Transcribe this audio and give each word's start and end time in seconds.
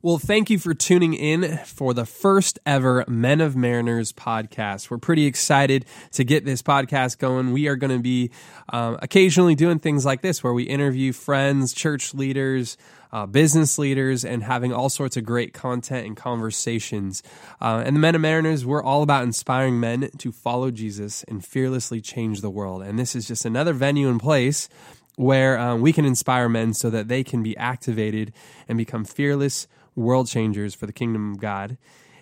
Well, 0.00 0.18
thank 0.18 0.48
you 0.48 0.60
for 0.60 0.74
tuning 0.74 1.12
in 1.12 1.58
for 1.64 1.92
the 1.92 2.06
first 2.06 2.60
ever 2.64 3.04
Men 3.08 3.40
of 3.40 3.56
Mariners 3.56 4.12
podcast. 4.12 4.90
We're 4.90 4.98
pretty 4.98 5.26
excited 5.26 5.86
to 6.12 6.22
get 6.22 6.44
this 6.44 6.62
podcast 6.62 7.18
going. 7.18 7.52
We 7.52 7.66
are 7.66 7.74
going 7.74 7.90
to 7.90 7.98
be 7.98 8.30
um, 8.68 8.96
occasionally 9.02 9.56
doing 9.56 9.80
things 9.80 10.04
like 10.04 10.22
this 10.22 10.44
where 10.44 10.52
we 10.52 10.62
interview 10.62 11.12
friends, 11.12 11.72
church 11.72 12.14
leaders, 12.14 12.76
uh, 13.10 13.26
business 13.26 13.76
leaders, 13.76 14.24
and 14.24 14.44
having 14.44 14.72
all 14.72 14.88
sorts 14.88 15.16
of 15.16 15.24
great 15.24 15.52
content 15.52 16.06
and 16.06 16.16
conversations. 16.16 17.24
Uh, 17.60 17.82
and 17.84 17.96
the 17.96 18.00
Men 18.00 18.14
of 18.14 18.20
Mariners, 18.20 18.64
we're 18.64 18.84
all 18.84 19.02
about 19.02 19.24
inspiring 19.24 19.80
men 19.80 20.10
to 20.18 20.30
follow 20.30 20.70
Jesus 20.70 21.24
and 21.24 21.44
fearlessly 21.44 22.00
change 22.00 22.40
the 22.40 22.50
world. 22.50 22.82
And 22.82 23.00
this 23.00 23.16
is 23.16 23.26
just 23.26 23.44
another 23.44 23.72
venue 23.72 24.08
and 24.08 24.20
place 24.20 24.68
where 25.16 25.58
um, 25.58 25.80
we 25.80 25.92
can 25.92 26.04
inspire 26.04 26.48
men 26.48 26.72
so 26.72 26.88
that 26.88 27.08
they 27.08 27.24
can 27.24 27.42
be 27.42 27.56
activated 27.56 28.32
and 28.68 28.78
become 28.78 29.04
fearless 29.04 29.66
world 29.98 30.28
changers 30.28 30.74
for 30.74 30.86
the 30.86 30.92
kingdom 30.92 31.32
of 31.32 31.38
God. 31.38 31.76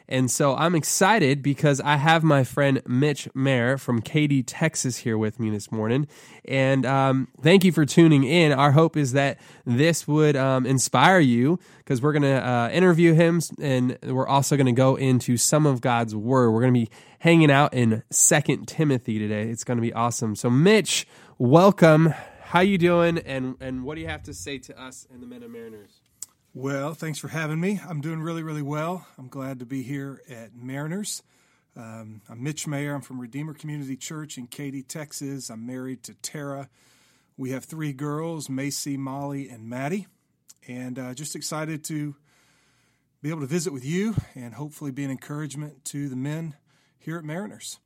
And 0.08 0.30
so 0.30 0.54
I'm 0.54 0.76
excited 0.76 1.42
because 1.42 1.80
I 1.80 1.96
have 1.96 2.22
my 2.22 2.44
friend 2.44 2.80
Mitch 2.86 3.28
Maher 3.34 3.76
from 3.76 4.00
Katy, 4.00 4.44
Texas, 4.44 4.98
here 4.98 5.18
with 5.18 5.40
me 5.40 5.50
this 5.50 5.72
morning. 5.72 6.06
And 6.44 6.86
um, 6.86 7.28
thank 7.40 7.64
you 7.64 7.72
for 7.72 7.84
tuning 7.84 8.22
in. 8.22 8.52
Our 8.52 8.70
hope 8.70 8.96
is 8.96 9.12
that 9.12 9.40
this 9.64 10.06
would 10.06 10.36
um, 10.36 10.64
inspire 10.64 11.18
you 11.18 11.58
because 11.78 12.00
we're 12.00 12.12
going 12.12 12.22
to 12.22 12.46
uh, 12.46 12.68
interview 12.72 13.14
him 13.14 13.40
and 13.60 13.98
we're 14.04 14.28
also 14.28 14.56
going 14.56 14.66
to 14.66 14.72
go 14.72 14.94
into 14.94 15.36
some 15.36 15.66
of 15.66 15.80
God's 15.80 16.14
word. 16.14 16.52
We're 16.52 16.62
going 16.62 16.74
to 16.74 16.80
be 16.80 16.90
hanging 17.18 17.50
out 17.50 17.74
in 17.74 18.04
Second 18.10 18.68
Timothy 18.68 19.18
today. 19.18 19.48
It's 19.48 19.64
going 19.64 19.78
to 19.78 19.82
be 19.82 19.92
awesome. 19.92 20.36
So, 20.36 20.48
Mitch, 20.48 21.08
welcome. 21.38 22.14
How 22.42 22.60
you 22.60 22.78
doing? 22.78 23.18
And, 23.18 23.56
and 23.60 23.82
what 23.82 23.96
do 23.96 24.02
you 24.02 24.08
have 24.08 24.22
to 24.24 24.34
say 24.34 24.58
to 24.58 24.80
us 24.80 25.08
and 25.12 25.20
the 25.20 25.26
Men 25.26 25.42
of 25.42 25.50
Mariners? 25.50 26.00
Well, 26.58 26.94
thanks 26.94 27.18
for 27.18 27.28
having 27.28 27.60
me. 27.60 27.82
I'm 27.86 28.00
doing 28.00 28.22
really, 28.22 28.42
really 28.42 28.62
well. 28.62 29.06
I'm 29.18 29.28
glad 29.28 29.58
to 29.58 29.66
be 29.66 29.82
here 29.82 30.22
at 30.26 30.56
Mariners. 30.56 31.22
Um, 31.76 32.22
I'm 32.30 32.42
Mitch 32.42 32.66
Maher. 32.66 32.94
I'm 32.94 33.02
from 33.02 33.20
Redeemer 33.20 33.52
Community 33.52 33.94
Church 33.94 34.38
in 34.38 34.46
Katy, 34.46 34.82
Texas. 34.82 35.50
I'm 35.50 35.66
married 35.66 36.02
to 36.04 36.14
Tara. 36.14 36.70
We 37.36 37.50
have 37.50 37.66
three 37.66 37.92
girls 37.92 38.48
Macy, 38.48 38.96
Molly, 38.96 39.50
and 39.50 39.68
Maddie. 39.68 40.06
And 40.66 40.98
uh, 40.98 41.12
just 41.12 41.36
excited 41.36 41.84
to 41.84 42.16
be 43.20 43.28
able 43.28 43.42
to 43.42 43.46
visit 43.46 43.74
with 43.74 43.84
you 43.84 44.14
and 44.34 44.54
hopefully 44.54 44.92
be 44.92 45.04
an 45.04 45.10
encouragement 45.10 45.84
to 45.84 46.08
the 46.08 46.16
men 46.16 46.54
here 46.98 47.18
at 47.18 47.24
Mariners. 47.24 47.80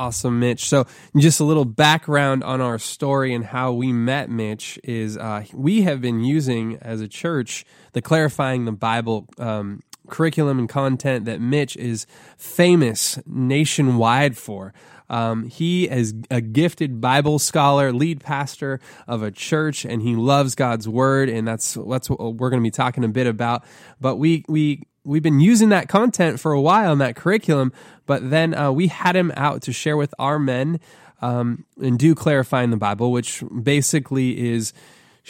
Awesome, 0.00 0.40
Mitch. 0.40 0.66
So, 0.66 0.86
just 1.14 1.40
a 1.40 1.44
little 1.44 1.66
background 1.66 2.42
on 2.42 2.62
our 2.62 2.78
story 2.78 3.34
and 3.34 3.44
how 3.44 3.72
we 3.72 3.92
met 3.92 4.30
Mitch 4.30 4.78
is 4.82 5.18
uh, 5.18 5.44
we 5.52 5.82
have 5.82 6.00
been 6.00 6.24
using 6.24 6.78
as 6.80 7.02
a 7.02 7.06
church 7.06 7.66
the 7.92 8.00
clarifying 8.00 8.64
the 8.64 8.72
Bible 8.72 9.28
um, 9.36 9.82
curriculum 10.08 10.58
and 10.58 10.70
content 10.70 11.26
that 11.26 11.42
Mitch 11.42 11.76
is 11.76 12.06
famous 12.38 13.18
nationwide 13.26 14.38
for. 14.38 14.72
Um, 15.10 15.44
he 15.44 15.86
is 15.86 16.14
a 16.30 16.40
gifted 16.40 17.02
Bible 17.02 17.38
scholar, 17.38 17.92
lead 17.92 18.20
pastor 18.20 18.80
of 19.06 19.22
a 19.22 19.30
church, 19.30 19.84
and 19.84 20.00
he 20.00 20.16
loves 20.16 20.54
God's 20.54 20.88
word, 20.88 21.28
and 21.28 21.46
that's 21.46 21.76
that's 21.86 22.08
what 22.08 22.36
we're 22.36 22.48
going 22.48 22.62
to 22.62 22.66
be 22.66 22.70
talking 22.70 23.04
a 23.04 23.08
bit 23.08 23.26
about. 23.26 23.64
But 24.00 24.16
we 24.16 24.46
we 24.48 24.84
we've 25.10 25.24
been 25.24 25.40
using 25.40 25.70
that 25.70 25.88
content 25.88 26.38
for 26.38 26.52
a 26.52 26.60
while 26.60 26.92
in 26.92 26.98
that 26.98 27.16
curriculum, 27.16 27.72
but 28.06 28.30
then 28.30 28.54
uh, 28.54 28.70
we 28.70 28.86
had 28.86 29.16
him 29.16 29.32
out 29.36 29.60
to 29.62 29.72
share 29.72 29.96
with 29.96 30.14
our 30.20 30.38
men 30.38 30.78
um, 31.20 31.64
and 31.82 31.98
do 31.98 32.14
clarifying 32.14 32.70
the 32.70 32.76
Bible, 32.76 33.10
which 33.10 33.42
basically 33.62 34.52
is 34.52 34.72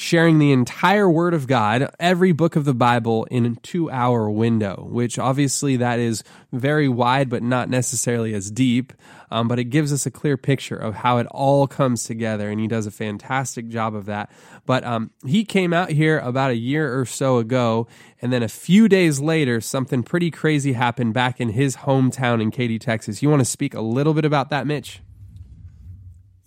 sharing 0.00 0.38
the 0.38 0.50
entire 0.50 1.10
Word 1.10 1.34
of 1.34 1.46
God, 1.46 1.94
every 2.00 2.32
book 2.32 2.56
of 2.56 2.64
the 2.64 2.72
Bible, 2.72 3.26
in 3.26 3.44
a 3.44 3.54
two 3.56 3.90
hour 3.90 4.30
window, 4.30 4.86
which 4.88 5.18
obviously 5.18 5.76
that 5.76 5.98
is 5.98 6.24
very 6.52 6.88
wide, 6.88 7.28
but 7.28 7.42
not 7.42 7.68
necessarily 7.68 8.32
as 8.32 8.50
deep. 8.50 8.94
Um, 9.30 9.46
but 9.46 9.58
it 9.58 9.64
gives 9.64 9.92
us 9.92 10.06
a 10.06 10.10
clear 10.10 10.38
picture 10.38 10.74
of 10.74 10.94
how 10.94 11.18
it 11.18 11.26
all 11.26 11.66
comes 11.66 12.04
together, 12.04 12.48
and 12.48 12.58
he 12.58 12.66
does 12.66 12.86
a 12.86 12.90
fantastic 12.90 13.68
job 13.68 13.94
of 13.94 14.06
that. 14.06 14.32
But 14.64 14.84
um, 14.84 15.10
he 15.24 15.44
came 15.44 15.74
out 15.74 15.90
here 15.90 16.18
about 16.18 16.50
a 16.50 16.56
year 16.56 16.98
or 16.98 17.04
so 17.04 17.36
ago, 17.36 17.86
and 18.22 18.32
then 18.32 18.42
a 18.42 18.48
few 18.48 18.88
days 18.88 19.20
later, 19.20 19.60
something 19.60 20.02
pretty 20.02 20.30
crazy 20.30 20.72
happened 20.72 21.12
back 21.12 21.42
in 21.42 21.50
his 21.50 21.76
hometown 21.76 22.40
in 22.40 22.50
Katy, 22.50 22.78
Texas. 22.78 23.22
You 23.22 23.28
want 23.28 23.40
to 23.40 23.44
speak 23.44 23.74
a 23.74 23.82
little 23.82 24.14
bit 24.14 24.24
about 24.24 24.48
that, 24.48 24.66
Mitch? 24.66 25.02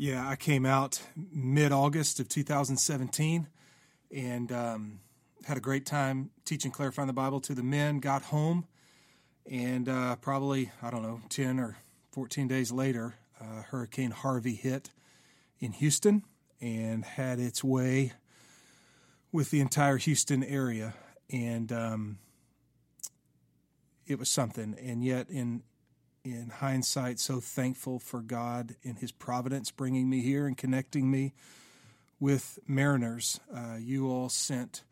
Yeah, 0.04 0.28
I 0.28 0.36
came 0.36 0.66
out 0.66 1.02
mid 1.16 1.72
August 1.72 2.20
of 2.20 2.28
2017 2.28 3.48
and 4.14 4.52
um, 4.52 5.00
had 5.46 5.56
a 5.56 5.62
great 5.62 5.86
time 5.86 6.30
teaching 6.44 6.72
clarifying 6.72 7.08
the 7.08 7.14
Bible 7.14 7.40
to 7.40 7.56
the 7.56 7.64
men. 7.64 8.02
Got 8.02 8.24
home, 8.24 8.68
and 9.50 9.88
uh, 9.88 10.18
probably, 10.18 10.72
I 10.82 10.92
don't 10.92 11.04
know, 11.04 11.22
10 11.30 11.58
or 11.58 11.78
14 12.12 12.50
days 12.50 12.70
later, 12.70 13.16
uh, 13.40 13.62
Hurricane 13.62 14.12
Harvey 14.12 14.56
hit 14.56 14.90
in 15.62 15.72
Houston 15.72 16.26
and 16.60 17.06
had 17.06 17.40
its 17.40 17.64
way 17.64 18.12
with 19.32 19.52
the 19.52 19.62
entire 19.62 19.96
Houston 19.96 20.44
area. 20.44 20.96
And 21.32 21.72
um, 21.72 22.18
it 24.06 24.20
was 24.20 24.28
something. 24.28 24.76
And 24.84 25.02
yet, 25.02 25.30
in 25.30 25.64
in 26.24 26.50
hindsight, 26.50 27.20
so 27.20 27.40
thankful 27.40 28.00
for 28.00 28.22
God 28.22 28.76
and 28.84 28.98
His 28.98 29.12
providence 29.12 29.72
bringing 29.72 30.10
me 30.10 30.22
here 30.22 30.48
and 30.48 30.58
connecting 30.58 31.12
me 31.12 31.34
with 32.20 32.60
Mariners. 32.68 33.40
Uh, 33.54 33.76
you 33.80 34.10
all 34.10 34.30
sent 34.30 34.84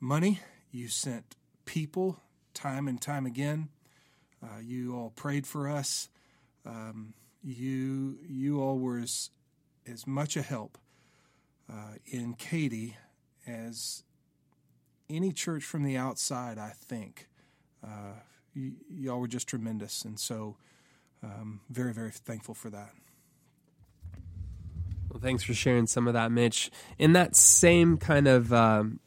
money, 0.00 0.40
you 0.70 0.88
sent 0.88 1.36
people 1.64 2.20
time 2.52 2.86
and 2.88 3.00
time 3.00 3.24
again. 3.24 3.68
Uh, 4.42 4.60
you 4.62 4.94
all 4.94 5.10
prayed 5.10 5.46
for 5.46 5.68
us. 5.68 6.08
Um, 6.66 7.14
you 7.42 8.18
you 8.28 8.60
all 8.60 8.78
were 8.78 8.98
as, 8.98 9.30
as 9.90 10.06
much 10.06 10.36
a 10.36 10.42
help 10.42 10.76
uh, 11.72 11.94
in 12.06 12.34
Katy 12.34 12.96
as 13.46 14.02
any 15.08 15.32
church 15.32 15.64
from 15.64 15.82
the 15.82 15.96
outside. 15.96 16.58
I 16.58 16.70
think 16.70 17.28
uh, 17.82 18.20
y- 18.58 18.72
y'all 18.90 19.20
were 19.20 19.28
just 19.28 19.46
tremendous, 19.46 20.04
and 20.04 20.18
so 20.18 20.56
um, 21.22 21.60
very 21.70 21.92
very 21.92 22.10
thankful 22.10 22.54
for 22.54 22.70
that. 22.70 22.90
Well, 25.10 25.20
thanks 25.20 25.42
for 25.42 25.54
sharing 25.54 25.86
some 25.86 26.06
of 26.06 26.14
that, 26.14 26.30
Mitch. 26.30 26.70
In 26.98 27.14
that 27.14 27.34
same 27.34 27.96
kind 27.96 28.28
of 28.28 28.52
um, 28.52 29.00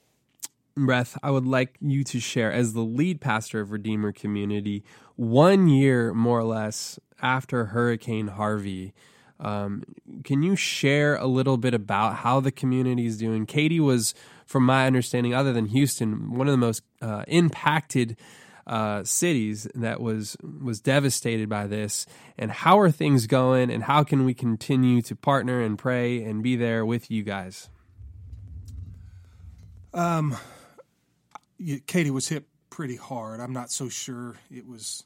breath, 0.75 1.17
I 1.21 1.29
would 1.29 1.45
like 1.45 1.77
you 1.79 2.03
to 2.05 2.19
share, 2.19 2.51
as 2.51 2.73
the 2.73 2.81
lead 2.81 3.21
pastor 3.21 3.59
of 3.59 3.71
Redeemer 3.71 4.11
Community, 4.11 4.83
one 5.15 5.67
year 5.67 6.13
more 6.13 6.39
or 6.39 6.43
less 6.43 6.99
after 7.21 7.65
Hurricane 7.65 8.29
Harvey. 8.29 8.93
Um, 9.39 9.83
can 10.23 10.43
you 10.43 10.55
share 10.55 11.15
a 11.15 11.25
little 11.25 11.57
bit 11.57 11.73
about 11.73 12.17
how 12.17 12.39
the 12.39 12.51
community 12.51 13.05
is 13.05 13.17
doing? 13.17 13.45
Katy 13.45 13.79
was, 13.79 14.13
from 14.45 14.65
my 14.65 14.87
understanding, 14.87 15.33
other 15.33 15.53
than 15.53 15.67
Houston, 15.67 16.31
one 16.35 16.47
of 16.47 16.51
the 16.51 16.57
most 16.57 16.83
uh, 17.01 17.23
impacted 17.27 18.17
uh, 18.71 19.03
cities 19.03 19.67
that 19.75 19.99
was 19.99 20.37
was 20.41 20.79
devastated 20.79 21.49
by 21.49 21.67
this. 21.67 22.05
And 22.37 22.49
how 22.49 22.79
are 22.79 22.89
things 22.89 23.27
going? 23.27 23.69
And 23.69 23.83
how 23.83 24.05
can 24.05 24.23
we 24.23 24.33
continue 24.33 25.01
to 25.03 25.15
partner 25.15 25.61
and 25.61 25.77
pray 25.77 26.23
and 26.23 26.41
be 26.41 26.55
there 26.55 26.85
with 26.85 27.11
you 27.11 27.21
guys? 27.21 27.69
Um, 29.93 30.37
Katy 31.85 32.11
was 32.11 32.29
hit 32.29 32.45
pretty 32.69 32.95
hard. 32.95 33.41
I'm 33.41 33.51
not 33.51 33.71
so 33.71 33.89
sure 33.89 34.35
it 34.49 34.65
was 34.65 35.03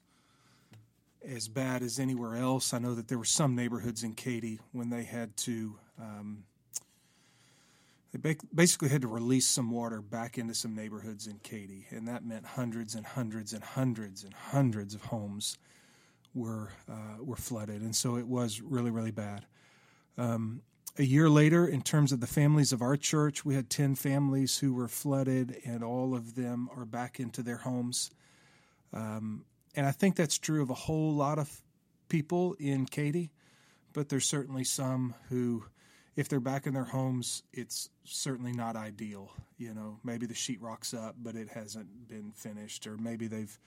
as 1.27 1.47
bad 1.47 1.81
as 1.81 1.99
anywhere 1.99 2.35
else. 2.35 2.71
I 2.71 2.77
know 2.77 2.93
that 2.93 3.07
there 3.07 3.17
were 3.17 3.25
some 3.25 3.55
neighborhoods 3.55 4.03
in 4.03 4.13
Katy 4.13 4.59
when 4.73 4.91
they 4.91 5.03
had 5.03 5.35
to. 5.37 5.75
Um, 5.99 6.43
they 8.21 8.37
basically 8.53 8.89
had 8.89 9.01
to 9.01 9.07
release 9.07 9.47
some 9.47 9.71
water 9.71 10.01
back 10.01 10.37
into 10.37 10.53
some 10.53 10.75
neighborhoods 10.75 11.27
in 11.27 11.39
Katy, 11.39 11.87
and 11.89 12.07
that 12.07 12.25
meant 12.25 12.45
hundreds 12.45 12.95
and 12.95 13.06
hundreds 13.06 13.53
and 13.53 13.63
hundreds 13.63 14.23
and 14.23 14.33
hundreds 14.33 14.95
of 14.95 15.03
homes 15.03 15.57
were 16.33 16.71
uh, 16.89 17.21
were 17.21 17.35
flooded, 17.35 17.81
and 17.81 17.95
so 17.95 18.17
it 18.17 18.27
was 18.27 18.62
really 18.62 18.91
really 18.91 19.12
bad. 19.12 19.45
Um, 20.17 20.62
a 20.97 21.03
year 21.03 21.29
later, 21.29 21.67
in 21.67 21.81
terms 21.81 22.13
of 22.13 22.21
the 22.21 22.27
families 22.27 22.71
of 22.71 22.81
our 22.81 22.95
church, 22.95 23.44
we 23.44 23.56
had 23.56 23.69
ten 23.69 23.95
families 23.95 24.59
who 24.59 24.73
were 24.73 24.88
flooded, 24.88 25.61
and 25.65 25.83
all 25.83 26.15
of 26.15 26.35
them 26.35 26.69
are 26.75 26.85
back 26.85 27.19
into 27.19 27.44
their 27.44 27.57
homes. 27.57 28.11
Um, 28.94 29.44
and 29.75 29.85
I 29.85 29.91
think 29.91 30.15
that's 30.15 30.38
true 30.38 30.61
of 30.61 30.69
a 30.69 30.73
whole 30.73 31.13
lot 31.13 31.38
of 31.38 31.61
people 32.07 32.56
in 32.59 32.85
Katy, 32.85 33.31
but 33.91 34.07
there's 34.07 34.25
certainly 34.25 34.63
some 34.63 35.15
who 35.29 35.65
if 36.15 36.29
they're 36.29 36.39
back 36.39 36.65
in 36.65 36.73
their 36.73 36.85
homes, 36.85 37.44
it's 37.51 37.89
certainly 38.03 38.53
not 38.53 38.75
ideal. 38.75 39.31
You 39.57 39.73
know, 39.73 40.00
maybe 40.03 40.25
the 40.25 40.33
sheetrock's 40.33 40.94
up, 40.94 41.15
but 41.21 41.35
it 41.35 41.50
hasn't 41.50 42.07
been 42.07 42.31
finished, 42.35 42.88
or 42.88 42.97
maybe 42.97 43.27
they've 43.27 43.57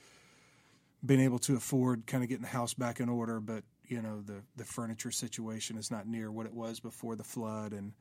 been 1.04 1.20
able 1.20 1.38
to 1.40 1.56
afford 1.56 2.06
kind 2.06 2.22
of 2.22 2.28
getting 2.28 2.42
the 2.42 2.48
house 2.48 2.74
back 2.74 3.00
in 3.00 3.08
order, 3.08 3.40
but 3.40 3.64
you 3.86 4.02
know 4.02 4.20
the 4.22 4.42
the 4.56 4.64
furniture 4.64 5.10
situation 5.10 5.76
is 5.78 5.90
not 5.90 6.06
near 6.06 6.30
what 6.30 6.46
it 6.46 6.54
was 6.54 6.80
before 6.80 7.16
the 7.16 7.24
flood, 7.24 7.72
and 7.72 7.92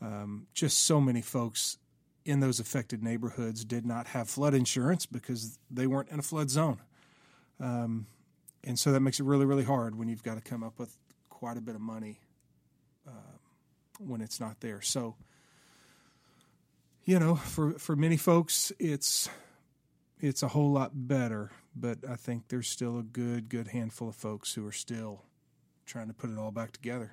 um, 0.00 0.46
just 0.52 0.84
so 0.84 1.00
many 1.00 1.22
folks 1.22 1.78
in 2.24 2.40
those 2.40 2.58
affected 2.58 3.02
neighborhoods 3.02 3.64
did 3.64 3.86
not 3.86 4.08
have 4.08 4.28
flood 4.28 4.52
insurance 4.52 5.06
because 5.06 5.58
they 5.70 5.86
weren't 5.86 6.10
in 6.10 6.18
a 6.18 6.22
flood 6.22 6.50
zone. 6.50 6.80
Um, 7.60 8.06
and 8.64 8.76
so 8.76 8.90
that 8.92 9.00
makes 9.00 9.20
it 9.20 9.24
really, 9.24 9.46
really 9.46 9.62
hard 9.62 9.96
when 9.96 10.08
you've 10.08 10.24
got 10.24 10.34
to 10.34 10.40
come 10.40 10.64
up 10.64 10.78
with 10.78 10.98
quite 11.30 11.56
a 11.56 11.60
bit 11.60 11.76
of 11.76 11.80
money 11.80 12.18
uh, 13.06 13.35
when 13.98 14.20
it's 14.20 14.40
not 14.40 14.60
there. 14.60 14.80
So, 14.80 15.16
you 17.04 17.18
know, 17.18 17.36
for, 17.36 17.78
for 17.78 17.96
many 17.96 18.16
folks, 18.16 18.72
it's 18.78 19.28
it's 20.18 20.42
a 20.42 20.48
whole 20.48 20.72
lot 20.72 20.92
better, 20.94 21.50
but 21.74 21.98
I 22.08 22.16
think 22.16 22.48
there's 22.48 22.68
still 22.68 22.98
a 22.98 23.02
good, 23.02 23.48
good 23.48 23.68
handful 23.68 24.08
of 24.08 24.16
folks 24.16 24.54
who 24.54 24.66
are 24.66 24.72
still 24.72 25.24
trying 25.84 26.08
to 26.08 26.14
put 26.14 26.30
it 26.30 26.38
all 26.38 26.50
back 26.50 26.72
together. 26.72 27.12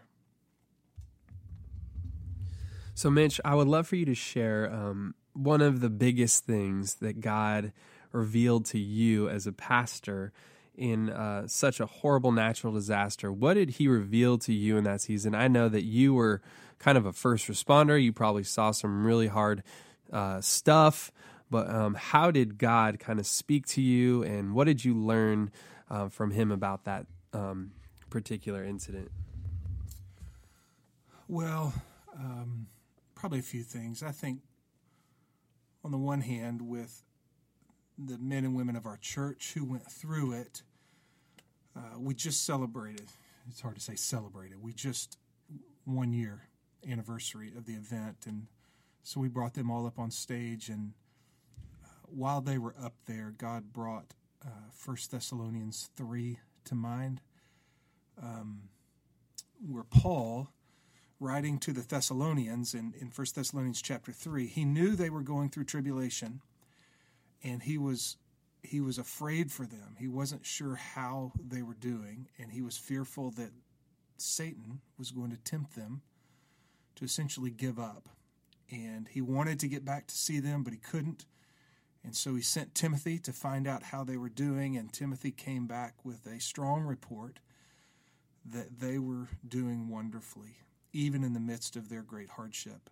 So, 2.96 3.10
Mitch, 3.10 3.42
I 3.44 3.56
would 3.56 3.68
love 3.68 3.88
for 3.88 3.96
you 3.96 4.06
to 4.06 4.16
share 4.16 4.72
um, 4.72 5.16
one 5.34 5.62
of 5.62 5.82
the 5.82 5.90
biggest 5.90 6.46
things 6.46 6.96
that 6.96 7.20
God 7.22 7.74
revealed 8.12 8.66
to 8.68 8.80
you 8.80 9.28
as 9.28 9.48
a 9.48 9.52
pastor 9.52 10.32
in 10.76 11.10
uh, 11.10 11.48
such 11.48 11.80
a 11.80 11.86
horrible 11.86 12.32
natural 12.32 12.72
disaster. 12.72 13.32
What 13.32 13.56
did 13.56 13.72
He 13.72 13.88
reveal 13.88 14.38
to 14.40 14.54
you 14.54 14.78
in 14.78 14.84
that 14.86 15.02
season? 15.02 15.36
I 15.36 15.48
know 15.48 15.70
that 15.70 15.84
you 15.84 16.14
were 16.14 16.42
kind 16.84 16.98
of 16.98 17.06
a 17.06 17.14
first 17.14 17.48
responder. 17.48 18.02
You 18.02 18.12
probably 18.12 18.44
saw 18.44 18.72
some 18.72 19.06
really 19.06 19.28
hard 19.28 19.64
uh, 20.12 20.42
stuff, 20.42 21.12
but 21.50 21.70
um, 21.70 21.96
how 21.96 22.30
did 22.30 22.58
God 22.58 23.00
kind 23.00 23.20
of 23.20 23.26
speak 23.26 23.66
to 23.68 23.82
you, 23.82 24.24
and 24.24 24.54
what 24.54 24.66
did 24.66 24.84
you 24.84 24.94
learn 24.94 25.52
uh, 25.90 26.10
from 26.10 26.32
Him 26.32 26.52
about 26.52 26.84
that 26.84 27.06
um, 27.32 27.72
particular 28.10 28.64
incident? 28.64 29.12
Well, 31.30 31.74
um, 32.20 32.68
probably 33.16 33.40
a 33.40 33.44
few 33.44 33.64
things. 33.64 34.04
I 34.04 34.12
think, 34.12 34.42
on 35.86 35.92
the 35.92 35.98
one 35.98 36.22
hand, 36.22 36.62
with 36.62 37.04
the 37.98 38.18
men 38.18 38.44
and 38.44 38.56
women 38.56 38.76
of 38.76 38.86
our 38.86 38.98
church 38.98 39.54
who 39.54 39.64
went 39.64 39.90
through 39.90 40.34
it, 40.34 40.64
uh, 41.78 41.98
we 41.98 42.14
just 42.14 42.46
celebrated. 42.46 43.08
It's 43.50 43.62
hard 43.62 43.76
to 43.76 43.82
say 43.82 43.96
celebrated. 43.96 44.62
We 44.62 44.74
just 44.74 45.18
one 45.86 46.12
year 46.14 46.48
anniversary 46.88 47.52
of 47.56 47.66
the 47.66 47.74
event, 47.74 48.26
and 48.26 48.48
so 49.04 49.20
we 49.20 49.28
brought 49.28 49.54
them 49.54 49.70
all 49.70 49.86
up 49.86 50.00
on 50.00 50.12
stage. 50.12 50.70
And 50.70 50.94
uh, 51.84 51.88
while 52.08 52.42
they 52.42 52.58
were 52.58 52.76
up 52.82 52.94
there, 53.06 53.34
God 53.38 53.74
brought 53.74 54.14
uh, 54.46 54.70
First 54.72 55.12
Thessalonians 55.12 55.90
three 55.96 56.40
to 56.66 56.76
mind, 56.76 57.22
um, 58.22 58.70
where 59.66 59.84
Paul 59.84 60.50
writing 61.20 61.58
to 61.58 61.72
the 61.72 61.82
Thessalonians 61.82 62.74
in, 62.74 62.94
in 63.00 63.08
1 63.08 63.28
Thessalonians 63.34 63.82
chapter 63.82 64.12
3, 64.12 64.48
he 64.48 64.66
knew 64.66 64.96
they 64.96 65.10
were 65.10 65.22
going 65.22 65.50
through 65.50 65.64
tribulation 65.64 66.42
and 67.44 67.64
he 67.64 67.78
was 67.78 68.18
he 68.66 68.80
was 68.80 68.98
afraid 68.98 69.52
for 69.52 69.66
them. 69.66 69.98
He 70.00 70.08
wasn't 70.08 70.46
sure 70.46 70.76
how 70.76 71.34
they 71.38 71.62
were 71.62 71.74
doing 71.74 72.28
and 72.40 72.52
he 72.52 72.62
was 72.62 72.78
fearful 72.78 73.32
that 73.32 73.52
Satan 74.18 74.80
was 74.98 75.12
going 75.12 75.32
to 75.32 75.38
tempt 75.38 75.76
them 75.76 76.02
to 76.96 77.06
essentially 77.06 77.52
give 77.52 77.80
up. 77.80 78.10
And 78.72 79.08
he 79.08 79.22
wanted 79.22 79.60
to 79.60 79.68
get 79.68 79.86
back 79.86 80.08
to 80.08 80.16
see 80.16 80.40
them, 80.40 80.64
but 80.64 80.74
he 80.74 80.80
couldn't. 80.80 81.26
And 82.04 82.16
so 82.16 82.36
he 82.36 82.42
sent 82.42 82.76
Timothy 82.76 83.18
to 83.20 83.32
find 83.32 83.68
out 83.68 83.84
how 83.84 84.04
they 84.04 84.18
were 84.18 84.30
doing, 84.30 84.76
and 84.76 84.92
Timothy 84.92 85.32
came 85.32 85.68
back 85.68 85.94
with 86.04 86.26
a 86.26 86.40
strong 86.40 86.82
report 86.82 87.40
that 88.46 88.80
they 88.80 89.00
were 89.00 89.30
doing 89.48 89.88
wonderfully 89.88 90.58
even 90.94 91.24
in 91.24 91.34
the 91.34 91.40
midst 91.40 91.76
of 91.76 91.90
their 91.90 92.04
great 92.04 92.30
hardship. 92.30 92.90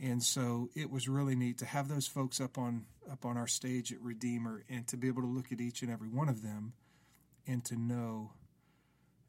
And 0.00 0.22
so 0.22 0.70
it 0.74 0.90
was 0.90 1.08
really 1.08 1.34
neat 1.34 1.58
to 1.58 1.66
have 1.66 1.88
those 1.88 2.06
folks 2.06 2.40
up 2.40 2.56
on 2.56 2.86
up 3.10 3.26
on 3.26 3.36
our 3.36 3.48
stage 3.48 3.92
at 3.92 4.00
Redeemer 4.00 4.64
and 4.68 4.86
to 4.86 4.96
be 4.96 5.08
able 5.08 5.22
to 5.22 5.28
look 5.28 5.52
at 5.52 5.60
each 5.60 5.82
and 5.82 5.90
every 5.90 6.08
one 6.08 6.28
of 6.28 6.42
them 6.42 6.72
and 7.46 7.64
to 7.64 7.76
know 7.76 8.30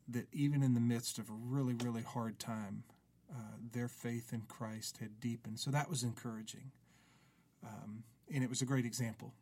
that 0.08 0.28
even 0.32 0.62
in 0.62 0.76
the 0.76 0.80
midst 0.80 1.18
of 1.18 1.30
a 1.30 1.34
really 1.34 1.74
really 1.74 2.04
hard 2.04 2.40
time, 2.40 2.84
uh, 3.32 3.58
their 3.72 3.88
faith 3.88 4.34
in 4.34 4.42
Christ 4.42 4.98
had 4.98 5.20
deepened. 5.20 5.60
So 5.60 5.72
that 5.72 5.90
was 5.90 6.04
encouraging, 6.04 6.72
um, 7.64 8.04
and 8.34 8.44
it 8.44 8.50
was 8.50 8.62
a 8.62 8.66
great 8.66 8.86
example 8.86 9.34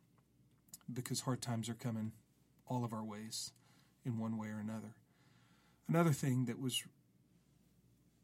because 0.92 1.20
hard 1.20 1.40
times 1.40 1.68
are 1.68 1.74
coming 1.74 2.12
all 2.66 2.84
of 2.84 2.92
our 2.92 3.04
ways 3.04 3.52
in 4.04 4.18
one 4.18 4.38
way 4.38 4.48
or 4.48 4.58
another. 4.58 4.94
Another 5.88 6.12
thing 6.12 6.46
that 6.46 6.60
was 6.60 6.82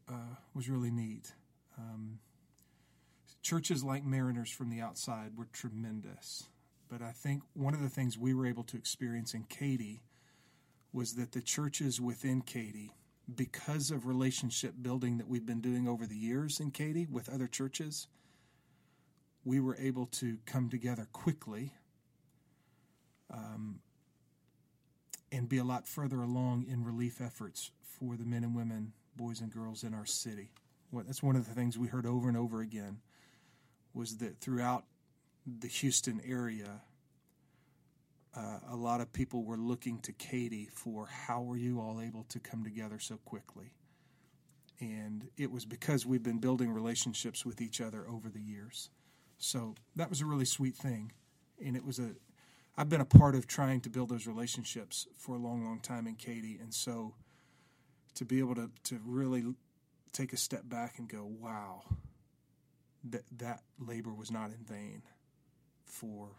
uh, 0.09 0.35
was 0.53 0.69
really 0.69 0.91
neat. 0.91 1.33
Um, 1.77 2.19
churches 3.41 3.83
like 3.83 4.05
Mariners 4.05 4.49
from 4.49 4.69
the 4.69 4.79
outside 4.79 5.31
were 5.37 5.47
tremendous, 5.51 6.45
but 6.89 7.01
I 7.01 7.11
think 7.11 7.43
one 7.53 7.73
of 7.73 7.81
the 7.81 7.89
things 7.89 8.17
we 8.17 8.33
were 8.33 8.47
able 8.47 8.63
to 8.63 8.77
experience 8.77 9.33
in 9.33 9.43
Katy 9.43 10.01
was 10.93 11.13
that 11.15 11.33
the 11.33 11.41
churches 11.41 11.99
within 11.99 12.41
Katy, 12.41 12.91
because 13.35 13.91
of 13.91 14.05
relationship 14.05 14.73
building 14.81 15.17
that 15.17 15.27
we've 15.27 15.45
been 15.45 15.61
doing 15.61 15.87
over 15.87 16.05
the 16.05 16.15
years 16.15 16.59
in 16.59 16.71
Katy 16.71 17.07
with 17.09 17.29
other 17.29 17.47
churches, 17.47 18.07
we 19.43 19.59
were 19.59 19.75
able 19.77 20.05
to 20.05 20.37
come 20.45 20.69
together 20.69 21.07
quickly 21.11 21.73
um, 23.31 23.79
and 25.31 25.49
be 25.49 25.57
a 25.57 25.63
lot 25.63 25.87
further 25.87 26.21
along 26.21 26.65
in 26.69 26.83
relief 26.83 27.19
efforts 27.19 27.71
for 27.81 28.15
the 28.15 28.25
men 28.25 28.43
and 28.43 28.55
women 28.55 28.93
boys 29.15 29.41
and 29.41 29.51
girls 29.51 29.83
in 29.83 29.93
our 29.93 30.05
city. 30.05 30.51
That's 30.93 31.23
one 31.23 31.35
of 31.35 31.47
the 31.47 31.53
things 31.53 31.77
we 31.77 31.87
heard 31.87 32.05
over 32.05 32.29
and 32.29 32.37
over 32.37 32.61
again 32.61 32.99
was 33.93 34.17
that 34.17 34.39
throughout 34.39 34.85
the 35.45 35.67
Houston 35.67 36.21
area, 36.25 36.81
uh, 38.37 38.59
a 38.69 38.75
lot 38.75 39.01
of 39.01 39.11
people 39.11 39.43
were 39.43 39.57
looking 39.57 39.99
to 40.01 40.11
Katy 40.13 40.69
for 40.71 41.07
how 41.07 41.41
were 41.41 41.57
you 41.57 41.79
all 41.79 41.99
able 42.01 42.23
to 42.25 42.39
come 42.39 42.63
together 42.63 42.99
so 42.99 43.17
quickly? 43.25 43.73
And 44.79 45.27
it 45.37 45.51
was 45.51 45.65
because 45.65 46.05
we've 46.05 46.21
been 46.21 46.37
building 46.37 46.71
relationships 46.71 47.45
with 47.45 47.61
each 47.61 47.81
other 47.81 48.05
over 48.07 48.29
the 48.29 48.39
years. 48.39 48.91
So 49.39 49.73
that 49.95 50.09
was 50.09 50.21
a 50.21 50.25
really 50.25 50.45
sweet 50.45 50.75
thing. 50.75 51.13
And 51.65 51.75
it 51.75 51.83
was 51.83 51.97
a, 51.97 52.11
I've 52.77 52.89
been 52.89 53.01
a 53.01 53.05
part 53.05 53.33
of 53.33 53.47
trying 53.47 53.81
to 53.81 53.89
build 53.89 54.09
those 54.09 54.27
relationships 54.27 55.07
for 55.15 55.35
a 55.35 55.39
long, 55.39 55.65
long 55.65 55.79
time 55.79 56.05
in 56.05 56.13
Katy. 56.13 56.59
And 56.61 56.71
so 56.71 57.15
to 58.15 58.25
be 58.25 58.37
able 58.37 58.55
to, 58.55 58.69
to 58.83 58.99
really 59.03 59.45
take 60.13 60.31
a 60.31 60.37
step 60.37 60.69
back 60.69 60.99
and 60.99 61.09
go, 61.09 61.25
wow, 61.25 61.81
that 63.09 63.23
that 63.37 63.61
labor 63.79 64.13
was 64.13 64.29
not 64.29 64.51
in 64.51 64.63
vain. 64.63 65.01
For 65.85 66.29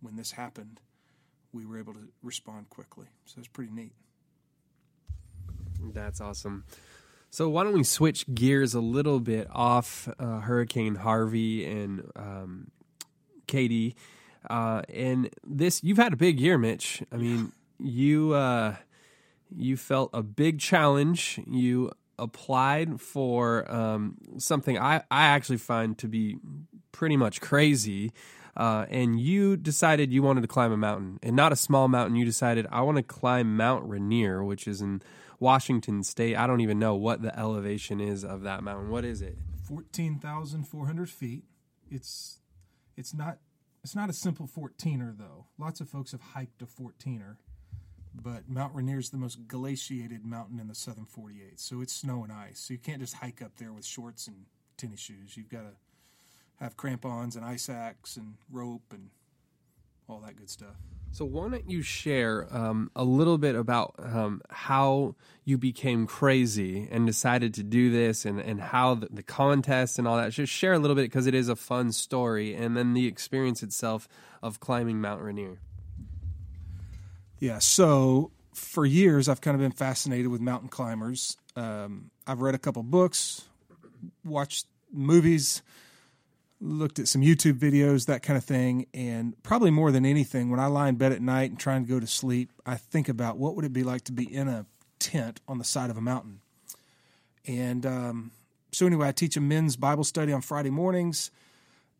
when 0.00 0.14
this 0.14 0.30
happened, 0.30 0.80
we 1.54 1.64
were 1.64 1.78
able 1.78 1.94
to 1.94 2.08
respond 2.22 2.68
quickly. 2.68 3.06
So 3.24 3.38
it's 3.38 3.48
pretty 3.48 3.72
neat. 3.72 3.92
That's 5.92 6.20
awesome. 6.20 6.64
So 7.30 7.48
why 7.48 7.64
don't 7.64 7.72
we 7.72 7.84
switch 7.84 8.26
gears 8.32 8.74
a 8.74 8.80
little 8.80 9.20
bit 9.20 9.48
off 9.50 10.08
uh, 10.18 10.40
Hurricane 10.40 10.96
Harvey 10.96 11.64
and 11.64 12.10
um, 12.16 12.70
Katy? 13.46 13.96
Uh, 14.48 14.82
and 14.92 15.30
this, 15.44 15.82
you've 15.82 15.96
had 15.96 16.12
a 16.12 16.16
big 16.16 16.38
year, 16.38 16.58
Mitch. 16.58 17.02
I 17.10 17.16
mean, 17.16 17.52
you 17.78 18.34
uh, 18.34 18.76
you 19.50 19.76
felt 19.76 20.10
a 20.12 20.22
big 20.22 20.60
challenge. 20.60 21.40
You 21.46 21.92
applied 22.18 23.00
for 23.00 23.70
um, 23.72 24.16
something 24.38 24.78
I, 24.78 24.98
I 25.10 25.26
actually 25.26 25.58
find 25.58 25.98
to 25.98 26.08
be 26.08 26.38
pretty 26.92 27.16
much 27.16 27.40
crazy. 27.40 28.12
Uh, 28.56 28.86
and 28.88 29.20
you 29.20 29.56
decided 29.56 30.12
you 30.12 30.22
wanted 30.22 30.42
to 30.42 30.48
climb 30.48 30.72
a 30.72 30.76
mountain 30.76 31.18
and 31.22 31.34
not 31.34 31.52
a 31.52 31.56
small 31.56 31.88
mountain. 31.88 32.16
You 32.16 32.24
decided, 32.24 32.66
I 32.70 32.82
want 32.82 32.96
to 32.96 33.02
climb 33.02 33.56
Mount 33.56 33.88
Rainier, 33.88 34.44
which 34.44 34.68
is 34.68 34.80
in 34.80 35.02
Washington 35.40 36.02
State. 36.02 36.36
I 36.36 36.46
don't 36.46 36.60
even 36.60 36.78
know 36.78 36.94
what 36.94 37.22
the 37.22 37.36
elevation 37.38 38.00
is 38.00 38.24
of 38.24 38.42
that 38.42 38.62
mountain. 38.62 38.90
What 38.90 39.04
is 39.04 39.22
it? 39.22 39.36
14,400 39.66 41.10
feet. 41.10 41.44
It's, 41.90 42.38
it's 42.96 43.12
not, 43.12 43.38
it's 43.82 43.96
not 43.96 44.08
a 44.08 44.12
simple 44.12 44.46
14er 44.46 45.18
though. 45.18 45.46
Lots 45.58 45.80
of 45.80 45.88
folks 45.88 46.12
have 46.12 46.20
hiked 46.20 46.62
a 46.62 46.66
14er 46.66 47.36
but 48.14 48.48
Mount 48.48 48.74
Rainier 48.74 48.98
is 48.98 49.10
the 49.10 49.16
most 49.16 49.48
glaciated 49.48 50.24
mountain 50.24 50.60
in 50.60 50.68
the 50.68 50.74
southern 50.74 51.04
48. 51.04 51.58
So 51.58 51.80
it's 51.80 51.92
snow 51.92 52.22
and 52.22 52.32
ice. 52.32 52.60
So 52.60 52.74
you 52.74 52.78
can't 52.78 53.00
just 53.00 53.14
hike 53.14 53.42
up 53.42 53.56
there 53.56 53.72
with 53.72 53.84
shorts 53.84 54.26
and 54.28 54.46
tennis 54.76 55.00
shoes. 55.00 55.36
You've 55.36 55.48
got 55.48 55.62
to 55.62 55.72
have 56.60 56.76
crampons 56.76 57.36
and 57.36 57.44
ice 57.44 57.68
axe 57.68 58.16
and 58.16 58.34
rope 58.50 58.92
and 58.92 59.10
all 60.08 60.20
that 60.20 60.36
good 60.36 60.50
stuff. 60.50 60.76
So 61.12 61.24
why 61.24 61.48
don't 61.48 61.70
you 61.70 61.80
share 61.80 62.48
um, 62.50 62.90
a 62.96 63.04
little 63.04 63.38
bit 63.38 63.54
about 63.54 63.94
um, 63.98 64.42
how 64.50 65.14
you 65.44 65.56
became 65.56 66.08
crazy 66.08 66.88
and 66.90 67.06
decided 67.06 67.54
to 67.54 67.62
do 67.62 67.88
this, 67.92 68.24
and 68.24 68.40
and 68.40 68.60
how 68.60 68.96
the, 68.96 69.08
the 69.12 69.22
contest 69.22 69.96
and 69.96 70.08
all 70.08 70.16
that. 70.16 70.32
Just 70.32 70.52
share 70.52 70.72
a 70.72 70.78
little 70.80 70.96
bit 70.96 71.02
because 71.02 71.28
it 71.28 71.34
is 71.34 71.48
a 71.48 71.54
fun 71.54 71.92
story, 71.92 72.52
and 72.52 72.76
then 72.76 72.94
the 72.94 73.06
experience 73.06 73.62
itself 73.62 74.08
of 74.42 74.58
climbing 74.58 75.00
Mount 75.00 75.22
Rainier. 75.22 75.60
Yeah. 77.38 77.60
So 77.60 78.32
for 78.52 78.84
years, 78.84 79.28
I've 79.28 79.40
kind 79.40 79.54
of 79.54 79.60
been 79.60 79.70
fascinated 79.70 80.28
with 80.28 80.40
mountain 80.40 80.68
climbers. 80.68 81.36
Um, 81.54 82.10
I've 82.26 82.40
read 82.40 82.56
a 82.56 82.58
couple 82.58 82.82
books, 82.82 83.42
watched 84.24 84.66
movies, 84.92 85.62
looked 86.64 86.98
at 86.98 87.08
some 87.08 87.22
YouTube 87.22 87.58
videos, 87.58 88.06
that 88.06 88.22
kind 88.22 88.36
of 88.36 88.44
thing. 88.44 88.86
And 88.94 89.40
probably 89.42 89.70
more 89.70 89.92
than 89.92 90.06
anything, 90.06 90.50
when 90.50 90.60
I 90.60 90.66
lie 90.66 90.88
in 90.88 90.96
bed 90.96 91.12
at 91.12 91.20
night 91.20 91.50
and 91.50 91.58
trying 91.58 91.84
to 91.84 91.88
go 91.88 92.00
to 92.00 92.06
sleep, 92.06 92.50
I 92.64 92.76
think 92.76 93.08
about 93.08 93.36
what 93.36 93.54
would 93.54 93.64
it 93.64 93.72
be 93.72 93.84
like 93.84 94.04
to 94.04 94.12
be 94.12 94.24
in 94.24 94.48
a 94.48 94.66
tent 94.98 95.40
on 95.46 95.58
the 95.58 95.64
side 95.64 95.90
of 95.90 95.96
a 95.96 96.00
mountain. 96.00 96.40
And 97.46 97.84
um, 97.84 98.30
so, 98.72 98.86
anyway, 98.86 99.08
I 99.08 99.12
teach 99.12 99.36
a 99.36 99.40
men's 99.40 99.76
Bible 99.76 100.04
study 100.04 100.32
on 100.32 100.40
Friday 100.40 100.70
mornings. 100.70 101.30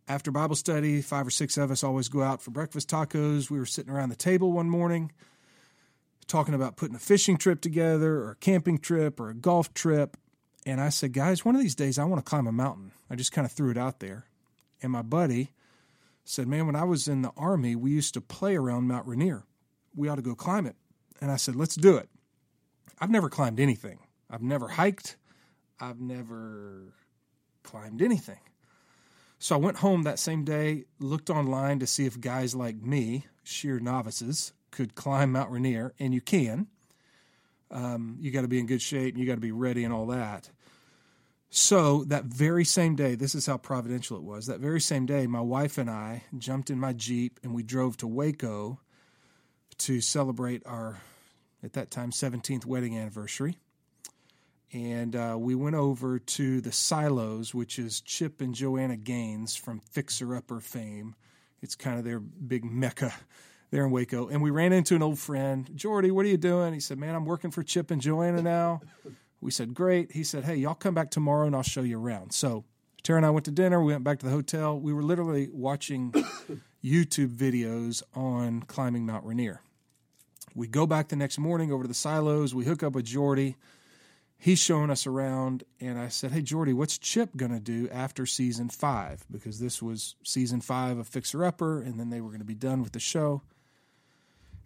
After 0.09 0.31
Bible 0.31 0.57
study, 0.57 1.03
five 1.03 1.27
or 1.27 1.31
six 1.31 1.57
of 1.57 1.71
us 1.71 1.85
always 1.85 2.09
go 2.09 2.23
out 2.23 2.43
for 2.43 2.51
breakfast 2.51 2.91
tacos. 2.91 3.51
We 3.51 3.59
were 3.59 3.67
sitting 3.67 3.93
around 3.93 4.09
the 4.09 4.17
table 4.17 4.53
one 4.53 4.69
morning 4.69 5.13
talking 6.27 6.55
about 6.55 6.77
putting 6.77 6.97
a 6.97 7.01
fishing 7.01 7.37
trip 7.37 7.61
together 7.61 8.19
or 8.19 8.31
a 8.33 8.37
camping 8.37 8.79
trip 8.79 9.21
or 9.21 9.31
a 9.31 9.35
golf 9.35 9.73
trip. 9.75 10.17
And 10.67 10.81
I 10.81 10.89
said, 10.89 11.13
guys, 11.13 11.45
one 11.45 11.55
of 11.55 11.61
these 11.61 11.75
days 11.75 11.99
I 11.99 12.05
want 12.05 12.25
to 12.25 12.29
climb 12.29 12.47
a 12.47 12.53
mountain. 12.53 12.93
I 13.11 13.17
just 13.17 13.33
kind 13.33 13.45
of 13.45 13.53
threw 13.53 13.71
it 13.71 13.79
out 13.79 14.01
there. 14.01 14.25
And 14.85 14.93
my 14.93 15.01
buddy 15.01 15.51
said, 16.25 16.47
man, 16.47 16.67
when 16.67 16.77
I 16.77 16.85
was 16.85 17.09
in 17.09 17.23
the 17.23 17.33
army, 17.39 17.75
we 17.75 17.91
used 17.91 18.13
to 18.15 18.21
play 18.21 18.55
around 18.55 18.87
Mount 18.87 19.07
Rainier. 19.07 19.45
We 19.97 20.09
ought 20.09 20.17
to 20.17 20.23
go 20.23 20.35
climb 20.35 20.67
it. 20.67 20.77
And 21.23 21.31
I 21.31 21.37
said, 21.37 21.57
let's 21.57 21.75
do 21.75 21.97
it. 21.97 22.11
I've 23.01 23.09
never 23.09 23.31
climbed 23.31 23.61
anything. 23.61 24.01
I've 24.29 24.43
never 24.43 24.69
hiked. 24.69 25.17
I've 25.81 26.01
never 26.01 26.93
climbed 27.63 28.03
anything. 28.03 28.41
So 29.39 29.55
I 29.55 29.59
went 29.59 29.79
home 29.79 30.03
that 30.03 30.19
same 30.19 30.45
day, 30.45 30.85
looked 31.01 31.31
online 31.31 31.79
to 31.79 31.87
see 31.87 32.05
if 32.05 32.21
guys 32.21 32.55
like 32.55 32.77
me, 32.77 33.25
sheer 33.43 33.81
novices, 33.81 34.53
could 34.71 34.95
climb 34.95 35.33
Mount 35.33 35.51
Rainier, 35.51 35.95
and 35.99 36.13
you 36.13 36.21
can. 36.21 36.67
Um, 37.71 38.19
you 38.21 38.31
got 38.31 38.43
to 38.43 38.49
be 38.49 38.59
in 38.59 38.67
good 38.67 38.83
shape 38.83 39.15
and 39.15 39.19
you 39.19 39.27
got 39.27 39.37
to 39.37 39.41
be 39.41 39.51
ready 39.51 39.83
and 39.83 39.95
all 39.95 40.09
that. 40.09 40.51
So 41.57 42.03
that 42.07 42.25
very 42.25 42.65
same 42.65 42.97
day, 42.97 43.15
this 43.15 43.37
is 43.37 43.47
how 43.47 43.59
providential 43.59 44.17
it 44.17 44.25
was. 44.25 44.47
That 44.47 44.59
very 44.59 44.81
same 44.81 45.07
day, 45.07 45.29
my 45.29 45.41
wife 45.41 45.79
and 45.79 45.89
I 45.89 46.25
jumped 46.37 46.69
in 46.69 46.81
my 46.81 46.93
Jeep 46.93 47.39
and 47.45 47.55
we 47.55 47.63
drove 47.63 47.97
to 47.99 48.09
Waco 48.09 48.81
to 49.79 50.01
celebrate 50.01 50.67
our, 50.67 50.99
at 51.63 51.75
that 51.75 51.93
time, 51.93 52.11
17th 52.11 52.67
wedding 52.67 52.99
anniversary. 52.99 53.57
And 54.73 55.15
uh, 55.15 55.37
we 55.39 55.55
went 55.55 55.77
over 55.77 56.19
to 56.19 56.61
the 56.61 56.73
Silos, 56.73 57.55
which 57.55 57.79
is 57.79 58.01
Chip 58.01 58.41
and 58.41 58.53
Joanna 58.53 58.97
Gaines 58.97 59.55
from 59.55 59.81
Fixer 59.93 60.35
Upper 60.35 60.59
fame. 60.59 61.15
It's 61.63 61.77
kind 61.77 62.01
of 62.01 62.05
their 62.05 62.19
big 62.19 62.65
mecca 62.65 63.15
there 63.71 63.85
in 63.85 63.93
Waco. 63.93 64.27
And 64.27 64.43
we 64.43 64.51
ran 64.51 64.73
into 64.73 64.97
an 64.97 65.05
old 65.05 65.21
friend. 65.21 65.71
Jordy, 65.77 66.11
what 66.11 66.27
are 66.27 66.31
you 66.31 66.37
doing? 66.37 66.75
He 66.75 66.81
said, 66.81 66.99
Man, 66.99 67.15
I'm 67.15 67.25
working 67.25 67.53
for 67.53 67.63
Chip 67.63 67.93
and 67.93 68.01
Joanna 68.01 68.43
now. 68.43 68.81
We 69.45 69.51
said, 69.51 69.75
Great. 69.75 70.13
He 70.13 70.25
said, 70.25 70.45
Hey, 70.45 70.57
y'all 70.57 70.75
come 70.75 70.95
back 70.95 71.11
tomorrow 71.11 71.47
and 71.47 71.55
I'll 71.55 71.63
show 71.63 71.83
you 71.83 72.01
around. 72.01 72.33
So 72.33 72.65
Tara 73.03 73.19
and 73.19 73.27
I 73.27 73.31
went 73.31 73.45
to 73.45 73.51
dinner. 73.51 73.79
We 73.83 73.93
went 73.93 74.03
back 74.03 74.21
to 74.21 74.25
the 74.25 74.33
hotel. 74.33 74.81
We 74.81 74.95
were 74.95 75.03
literally 75.03 75.51
watching 75.53 76.13
YouTube 76.85 77.37
videos 77.37 78.03
on 78.15 78.63
climbing 78.63 79.05
Mount 79.05 79.27
Rainier. 79.27 79.61
We 80.55 80.67
go 80.67 80.87
back 80.87 81.09
the 81.09 81.17
next 81.17 81.37
morning 81.37 81.71
over 81.73 81.85
to 81.85 81.89
the 81.89 81.93
silos. 81.93 82.55
We 82.55 82.65
hook 82.65 82.83
up 82.83 82.95
with 82.95 83.05
Jordy. 83.05 83.57
He's 84.39 84.59
showing 84.59 84.91
us 84.91 85.07
around, 85.07 85.65
and 85.79 85.99
I 85.99 86.09
said, 86.09 86.33
Hey, 86.33 86.41
Jordy, 86.41 86.73
what's 86.73 86.97
Chip 86.97 87.37
going 87.37 87.53
to 87.53 87.61
do 87.61 87.87
after 87.91 88.25
season 88.25 88.71
five? 88.71 89.27
Because 89.31 89.61
this 89.61 89.83
was 89.83 90.17
season 90.25 90.63
five 90.63 90.97
of 90.97 91.07
Fixer 91.07 91.45
Upper, 91.45 91.83
and 91.83 92.01
then 92.01 92.09
they 92.09 92.23
were 92.23 92.29
going 92.29 92.41
to 92.41 92.47
be 92.47 92.55
done 92.55 92.83
with 92.83 92.93
the 92.93 92.99
show. 92.99 93.43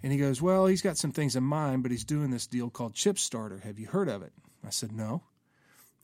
And 0.05 0.13
he 0.13 0.21
goes, 0.21 0.41
Well, 0.41 0.67
he's 0.67 0.83
got 0.83 0.97
some 0.97 1.11
things 1.11 1.35
in 1.35 1.43
mind, 1.43 1.83
but 1.83 1.91
he's 1.91 2.05
doing 2.05 2.31
this 2.31 2.47
deal 2.47 2.71
called 2.71 2.95
Chip 2.95 3.19
Starter. 3.19 3.59
Have 3.65 3.81
you 3.81 3.89
heard 3.89 4.09
of 4.09 4.23
it? 4.23 4.33
I 4.65 4.71
said, 4.71 4.93
No. 4.93 5.23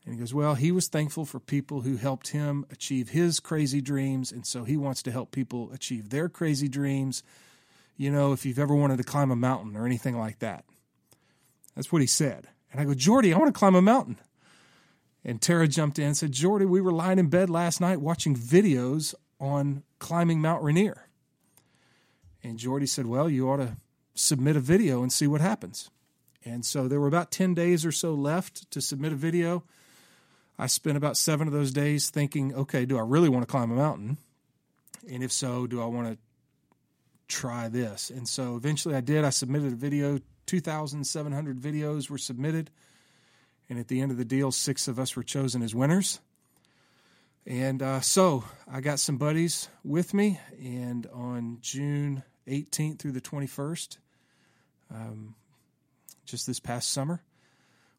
And 0.05 0.15
he 0.15 0.21
goes, 0.21 0.35
Well, 0.35 0.55
he 0.55 0.71
was 0.71 0.89
thankful 0.89 1.25
for 1.25 1.41
people 1.41 1.83
who 1.83 1.97
helped 1.97 2.29
him 2.29 2.67
achieve 2.71 3.11
his 3.11 3.41
crazy 3.41 3.81
dreams. 3.81 4.33
And 4.33 4.47
so 4.47 4.65
he 4.65 4.77
wants 4.77 5.03
to 5.05 5.11
help 5.11 5.31
people 5.31 5.71
achieve 5.73 6.11
their 6.11 6.29
crazy 6.29 6.69
dreams. 6.69 7.23
You 7.97 8.11
know, 8.11 8.33
if 8.33 8.45
you've 8.45 8.59
ever 8.59 8.75
wanted 8.75 8.99
to 8.99 9.05
climb 9.05 9.31
a 9.31 9.37
mountain 9.37 9.77
or 9.77 9.87
anything 9.87 10.19
like 10.19 10.41
that. 10.41 10.65
That's 11.75 11.93
what 11.93 12.03
he 12.03 12.07
said. 12.07 12.49
And 12.71 12.81
I 12.81 12.85
go, 12.85 12.95
Jordy, 12.95 13.33
I 13.33 13.39
want 13.39 13.55
to 13.55 13.59
climb 13.59 13.75
a 13.75 13.83
mountain. 13.83 14.19
And 15.25 15.41
Tara 15.41 15.67
jumped 15.69 15.99
in 15.99 16.07
and 16.07 16.17
said, 16.17 16.33
Jordy, 16.33 16.67
we 16.67 16.81
were 16.81 16.93
lying 16.93 17.19
in 17.19 17.29
bed 17.29 17.49
last 17.49 17.81
night 17.81 18.01
watching 18.01 18.37
videos 18.37 19.15
on 19.41 19.83
climbing 19.99 20.41
Mount 20.41 20.63
Rainier. 20.63 21.09
And 22.43 22.59
Jordy 22.59 22.87
said, 22.87 23.07
Well, 23.07 23.31
you 23.31 23.49
ought 23.49 23.57
to 23.57 23.77
submit 24.15 24.57
a 24.57 24.61
video 24.61 25.03
and 25.03 25.13
see 25.13 25.27
what 25.27 25.41
happens. 25.41 25.91
And 26.45 26.65
so 26.65 26.89
there 26.89 27.01
were 27.01 27.09
about 27.09 27.31
10 27.31 27.55
days 27.55 27.87
or 27.87 27.93
so 27.93 28.15
left 28.15 28.71
to 28.71 28.81
submit 28.81 29.13
a 29.13 29.17
video. 29.17 29.65
I 30.59 30.67
spent 30.67 30.97
about 30.97 31.17
seven 31.17 31.47
of 31.49 31.53
those 31.53 31.73
days 31.73 32.11
thinking, 32.11 32.55
okay, 32.55 32.85
do 32.85 32.99
I 32.99 33.03
really 33.03 33.29
want 33.29 33.43
to 33.43 33.51
climb 33.51 33.71
a 33.71 33.77
mountain? 33.77 34.19
And 35.11 35.23
if 35.23 35.33
so, 35.33 35.67
do 35.67 35.83
I 35.83 35.87
want 35.87 36.13
to 36.13 36.19
try 37.29 37.69
this? 37.69 38.11
And 38.11 38.29
so 38.29 38.57
eventually 38.57 38.95
I 38.95 39.01
did. 39.01 39.25
I 39.25 39.31
submitted 39.31 39.73
a 39.73 39.77
video. 39.77 40.21
2,700 40.47 41.59
videos 41.59 42.11
were 42.11 42.19
submitted. 42.19 42.71
And 43.69 43.79
at 43.79 43.89
the 43.89 44.01
end 44.01 44.11
of 44.11 44.19
the 44.19 44.25
deal, 44.25 44.53
six 44.53 44.87
of 44.87 44.99
us 44.99 45.17
were 45.17 45.23
chosen 45.23 45.63
as 45.63 45.75
winners. 45.75 46.21
And 47.47 47.83
uh, 47.83 48.01
so 48.01 48.45
I 48.71 48.81
got 48.81 49.01
some 49.01 49.17
buddies 49.17 49.69
with 49.83 50.15
me. 50.15 50.41
And 50.63 51.07
on 51.13 51.59
June 51.61 52.23
18th 52.47 52.99
through 52.99 53.13
the 53.13 53.21
21st, 53.21 53.99
um, 54.91 55.35
just 56.25 56.47
this 56.47 56.61
past 56.61 56.93
summer. 56.93 57.23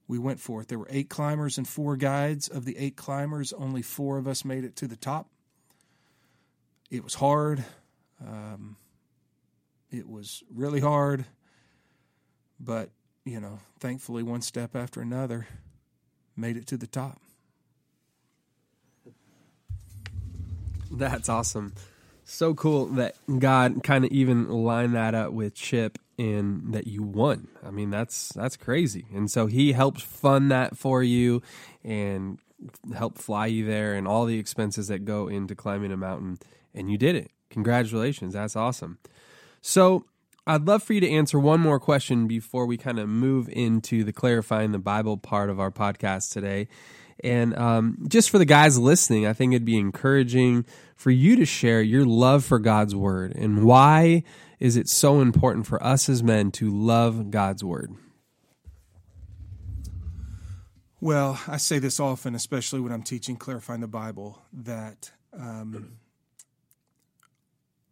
We 0.08 0.20
went 0.20 0.40
for 0.40 0.62
it. 0.62 0.68
There 0.68 0.80
were 0.80 0.88
eight 0.90 1.10
climbers 1.10 1.58
and 1.58 1.68
four 1.68 1.98
guides. 1.98 2.48
Of 2.48 2.66
the 2.66 2.78
eight 2.78 2.96
climbers, 2.96 3.54
only 3.54 3.82
four 3.82 4.18
of 4.18 4.28
us 4.28 4.46
made 4.46 4.64
it 4.64 4.76
to 4.78 4.88
the 4.88 4.96
top. 4.96 5.30
It 6.92 7.04
was 7.04 7.16
hard. 7.16 7.66
Um, 8.22 8.78
it 9.92 10.08
was 10.08 10.44
really 10.54 10.80
hard. 10.80 11.26
But, 12.60 12.90
you 13.26 13.40
know, 13.40 13.60
thankfully, 13.80 14.22
one 14.24 14.42
step 14.42 14.76
after 14.76 15.02
another, 15.02 15.48
made 16.38 16.58
it 16.58 16.68
to 16.68 16.78
the 16.78 16.88
top. 16.88 17.20
That's 20.92 21.30
awesome. 21.30 21.74
So 22.24 22.54
cool 22.54 22.86
that 22.88 23.16
God 23.40 23.84
kind 23.84 24.06
of 24.06 24.12
even 24.12 24.50
lined 24.50 24.96
that 24.96 25.14
up 25.14 25.32
with 25.32 25.56
Chip 25.56 26.00
and 26.18 26.74
that 26.74 26.88
you 26.88 27.04
won. 27.04 27.48
I 27.64 27.72
mean, 27.72 27.90
that's 27.90 28.30
that's 28.30 28.58
crazy. 28.58 29.06
And 29.14 29.30
so 29.30 29.48
he 29.48 29.74
helped 29.74 30.02
fund 30.02 30.52
that 30.52 30.78
for 30.78 31.04
you 31.04 31.42
and 31.84 32.40
help 32.96 33.18
fly 33.18 33.48
you 33.48 33.66
there 33.66 33.94
and 33.94 34.08
all 34.08 34.26
the 34.26 34.40
expenses 34.40 34.88
that 34.88 35.06
go 35.06 35.28
into 35.28 35.56
climbing 35.56 35.92
a 35.92 35.98
mountain 35.98 36.38
and 36.74 36.90
you 36.90 36.98
did 36.98 37.16
it. 37.16 37.32
Congratulations. 37.50 38.34
That's 38.34 38.56
awesome. 38.56 38.98
So, 39.62 40.06
I'd 40.48 40.68
love 40.68 40.84
for 40.84 40.94
you 40.94 41.00
to 41.00 41.10
answer 41.10 41.40
one 41.40 41.60
more 41.60 41.80
question 41.80 42.28
before 42.28 42.68
we 42.68 42.78
kind 42.78 43.00
of 43.00 43.10
move 43.10 43.50
into 43.50 44.04
the 44.04 44.14
clarifying 44.14 44.74
the 44.74 44.80
Bible 44.80 45.18
part 45.18 45.50
of 45.50 45.60
our 45.60 45.72
podcast 45.72 46.32
today. 46.32 46.68
And 47.24 47.58
um, 47.58 48.06
just 48.08 48.30
for 48.30 48.38
the 48.38 48.46
guys 48.46 48.78
listening, 48.78 49.26
I 49.26 49.34
think 49.34 49.54
it'd 49.54 49.66
be 49.66 49.78
encouraging 49.78 50.66
for 50.96 51.12
you 51.12 51.36
to 51.38 51.46
share 51.46 51.82
your 51.82 52.06
love 52.06 52.44
for 52.44 52.60
God's 52.60 52.96
word 52.96 53.34
and 53.36 53.64
why 53.64 54.24
is 54.60 54.78
it 54.78 54.88
so 54.88 55.22
important 55.22 55.68
for 55.68 55.82
us 55.84 56.08
as 56.10 56.24
men 56.24 56.52
to 56.52 56.70
love 56.70 57.32
God's 57.32 57.64
word? 57.64 57.94
Well, 61.02 61.40
I 61.48 61.58
say 61.58 61.80
this 61.80 62.00
often, 62.00 62.36
especially 62.36 62.80
when 62.80 62.92
I'm 62.92 63.04
teaching 63.04 63.36
clarifying 63.36 63.82
the 63.82 63.88
Bible, 63.88 64.42
that 64.54 65.12
um, 65.34 65.98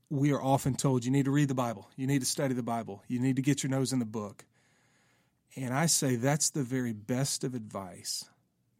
we 0.09 0.31
are 0.31 0.41
often 0.41 0.75
told 0.75 1.05
you 1.05 1.11
need 1.11 1.25
to 1.25 1.31
read 1.31 1.49
the 1.49 1.53
Bible, 1.53 1.89
you 1.95 2.07
need 2.07 2.21
to 2.21 2.25
study 2.25 2.53
the 2.53 2.63
Bible, 2.63 3.03
you 3.07 3.19
need 3.19 3.35
to 3.35 3.41
get 3.41 3.61
your 3.61 3.69
nose 3.69 3.93
in 3.93 3.99
the 3.99 4.05
book. 4.05 4.45
And 5.55 5.73
I 5.73 5.85
say 5.85 6.15
that's 6.15 6.49
the 6.49 6.63
very 6.63 6.93
best 6.93 7.43
of 7.43 7.53
advice 7.53 8.25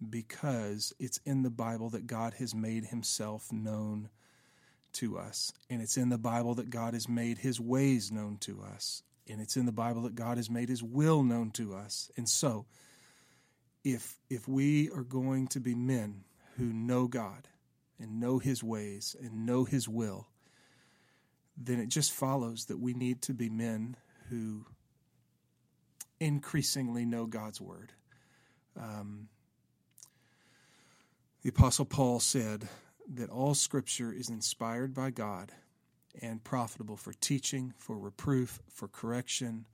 because 0.09 0.93
it's 0.99 1.19
in 1.25 1.43
the 1.43 1.49
Bible 1.49 1.89
that 1.91 2.07
God 2.07 2.35
has 2.35 2.53
made 2.53 2.85
himself 2.85 3.51
known 3.51 4.09
to 4.93 5.17
us. 5.17 5.51
And 5.69 5.81
it's 5.81 5.97
in 5.97 6.09
the 6.09 6.17
Bible 6.17 6.55
that 6.55 6.69
God 6.69 6.93
has 6.93 7.09
made 7.09 7.39
his 7.39 7.59
ways 7.59 8.11
known 8.11 8.37
to 8.41 8.61
us. 8.61 9.03
And 9.27 9.41
it's 9.41 9.57
in 9.57 9.65
the 9.65 9.71
Bible 9.71 10.03
that 10.03 10.15
God 10.15 10.37
has 10.37 10.49
made 10.49 10.69
his 10.69 10.83
will 10.83 11.23
known 11.23 11.51
to 11.51 11.73
us. 11.73 12.11
And 12.17 12.27
so, 12.27 12.65
if 13.83 14.17
if 14.29 14.47
we 14.47 14.89
are 14.91 15.03
going 15.03 15.47
to 15.47 15.59
be 15.59 15.75
men 15.75 16.23
who 16.57 16.65
know 16.65 17.07
God 17.07 17.47
and 17.99 18.19
know 18.19 18.39
his 18.39 18.63
ways 18.63 19.15
and 19.21 19.45
know 19.45 19.63
his 19.63 19.87
will, 19.87 20.27
then 21.57 21.79
it 21.79 21.89
just 21.89 22.11
follows 22.11 22.65
that 22.65 22.79
we 22.79 22.93
need 22.93 23.21
to 23.23 23.33
be 23.33 23.49
men 23.49 23.95
who 24.29 24.65
increasingly 26.19 27.05
know 27.05 27.25
God's 27.25 27.61
word. 27.61 27.91
Um, 28.79 29.29
the 31.43 31.49
Apostle 31.49 31.85
Paul 31.85 32.19
said, 32.19 32.67
that 33.15 33.29
all 33.29 33.53
Scripture 33.53 34.13
is 34.13 34.29
inspired 34.29 34.93
by 34.93 35.09
God 35.09 35.51
and 36.21 36.43
profitable 36.43 36.95
for 36.95 37.13
teaching, 37.13 37.73
for 37.77 37.97
reproof, 37.97 38.61
for 38.69 38.87
correction, 38.87 39.65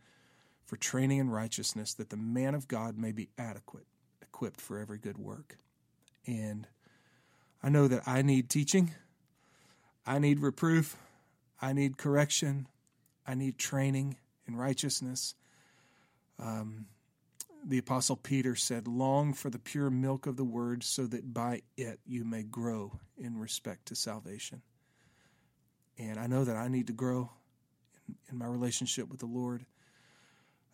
for 0.65 0.77
training 0.77 1.19
in 1.19 1.29
righteousness, 1.29 1.93
that 1.93 2.09
the 2.09 2.17
man 2.17 2.55
of 2.55 2.67
God 2.67 2.97
may 2.97 3.11
be 3.11 3.29
adequate, 3.37 3.85
equipped 4.21 4.61
for 4.61 4.79
every 4.79 4.97
good 4.97 5.17
work. 5.17 5.57
And 6.25 6.67
I 7.61 7.69
know 7.69 7.87
that 7.87 8.07
I 8.07 8.21
need 8.21 8.49
teaching. 8.49 8.91
I 10.05 10.17
need 10.17 10.39
reproof, 10.39 10.95
I 11.61 11.73
need 11.73 11.97
correction, 11.97 12.67
I 13.27 13.35
need 13.35 13.59
training 13.59 14.15
in 14.47 14.55
righteousness. 14.55 15.35
Um, 16.39 16.87
the 17.65 17.77
Apostle 17.77 18.15
Peter 18.15 18.55
said, 18.55 18.87
Long 18.87 19.33
for 19.33 19.49
the 19.49 19.59
pure 19.59 19.89
milk 19.89 20.25
of 20.25 20.37
the 20.37 20.43
word, 20.43 20.83
so 20.83 21.05
that 21.07 21.33
by 21.33 21.61
it 21.77 21.99
you 22.05 22.23
may 22.23 22.43
grow 22.43 22.99
in 23.17 23.37
respect 23.37 23.87
to 23.87 23.95
salvation. 23.95 24.61
And 25.97 26.19
I 26.19 26.27
know 26.27 26.43
that 26.45 26.55
I 26.55 26.67
need 26.67 26.87
to 26.87 26.93
grow 26.93 27.29
in, 28.07 28.15
in 28.31 28.37
my 28.37 28.45
relationship 28.45 29.09
with 29.09 29.19
the 29.19 29.25
Lord. 29.25 29.65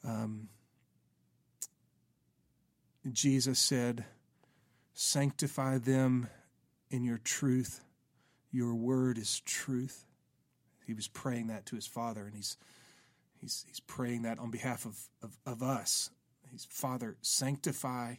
Um, 0.04 0.50
Jesus 3.12 3.60
said, 3.60 4.06
Sanctify 4.94 5.80
them 5.80 6.30
in 6.90 7.04
your 7.04 7.18
truth. 7.18 7.82
Your 8.52 8.74
word 8.74 9.18
is 9.18 9.42
truth. 9.42 10.06
He 10.86 10.94
was 10.94 11.08
praying 11.08 11.48
that 11.48 11.66
to 11.68 11.76
his 11.76 11.88
Father, 11.88 12.26
and 12.26 12.36
he's 12.36 12.58
he's 13.42 13.66
he's 13.68 13.80
praying 13.82 14.22
that 14.22 14.40
on 14.40 14.52
behalf 14.52 14.86
of, 14.86 14.98
of, 15.22 15.38
of 15.46 15.64
us. 15.64 16.10
He's 16.52 16.66
Father, 16.66 17.18
sanctify 17.22 18.16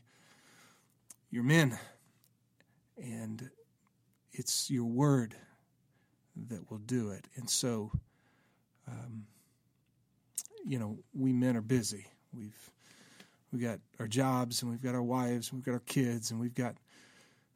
your 1.31 1.43
men. 1.43 1.79
And 3.03 3.51
it's 4.33 4.71
your 4.71 4.87
word 4.87 5.35
that 6.49 6.71
will 6.71 6.79
do 6.79 7.11
it. 7.11 7.27
And 7.37 7.49
so 7.49 7.93
um, 8.89 9.27
you 10.67 10.79
know, 10.79 10.99
we 11.15 11.33
men 11.33 11.57
are 11.57 11.63
busy. 11.63 12.07
We've 12.33 12.71
we 13.53 13.61
got 13.61 13.79
our 14.01 14.09
jobs 14.09 14.63
and 14.63 14.71
we've 14.71 14.83
got 14.83 14.95
our 14.95 15.03
wives 15.03 15.51
and 15.51 15.59
we've 15.59 15.65
got 15.65 15.73
our 15.73 15.81
kids 15.81 16.31
and 16.31 16.41
we've 16.41 16.55
got 16.55 16.77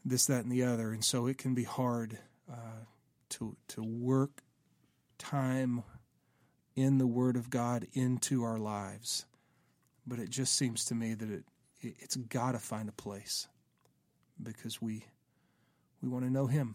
this, 0.05 0.27
that, 0.27 0.45
and 0.45 0.53
the 0.53 0.63
other, 0.63 0.93
and 0.93 1.05
so 1.05 1.27
it 1.27 1.37
can 1.37 1.55
be 1.55 1.65
hard 1.65 2.19
uh, 2.51 2.85
to 3.31 3.57
to 3.69 3.83
work 3.83 4.43
time 5.19 5.83
in 6.75 6.99
the 6.99 7.07
Word 7.07 7.37
of 7.37 7.51
God 7.51 7.87
into 7.93 8.43
our 8.43 8.59
lives. 8.59 9.27
But 10.11 10.19
it 10.19 10.29
just 10.29 10.57
seems 10.57 10.85
to 10.87 10.97
me 10.97 11.15
that 11.15 11.31
it, 11.31 11.45
it 11.81 11.95
it's 12.01 12.17
got 12.17 12.53
to 12.53 12.59
find 12.59 12.89
a 12.89 12.93
place 12.93 13.47
because 14.43 14.83
we 14.83 15.05
we 16.03 16.09
want 16.09 16.25
to 16.25 16.31
know 16.31 16.49
Him, 16.49 16.75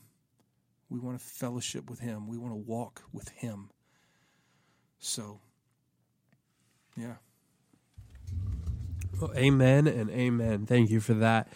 we 0.89 0.99
want 0.99 1.19
to 1.19 1.23
fellowship 1.23 1.89
with 1.89 1.99
Him, 1.99 2.29
we 2.29 2.37
want 2.37 2.53
to 2.53 2.57
walk 2.57 3.03
with 3.11 3.27
Him. 3.27 3.71
So, 4.99 5.41
yeah. 6.95 7.15
Well, 9.19 9.33
amen 9.35 9.87
and 9.87 10.09
amen. 10.09 10.65
Thank 10.65 10.89
you 10.89 11.01
for 11.01 11.15
that. 11.15 11.49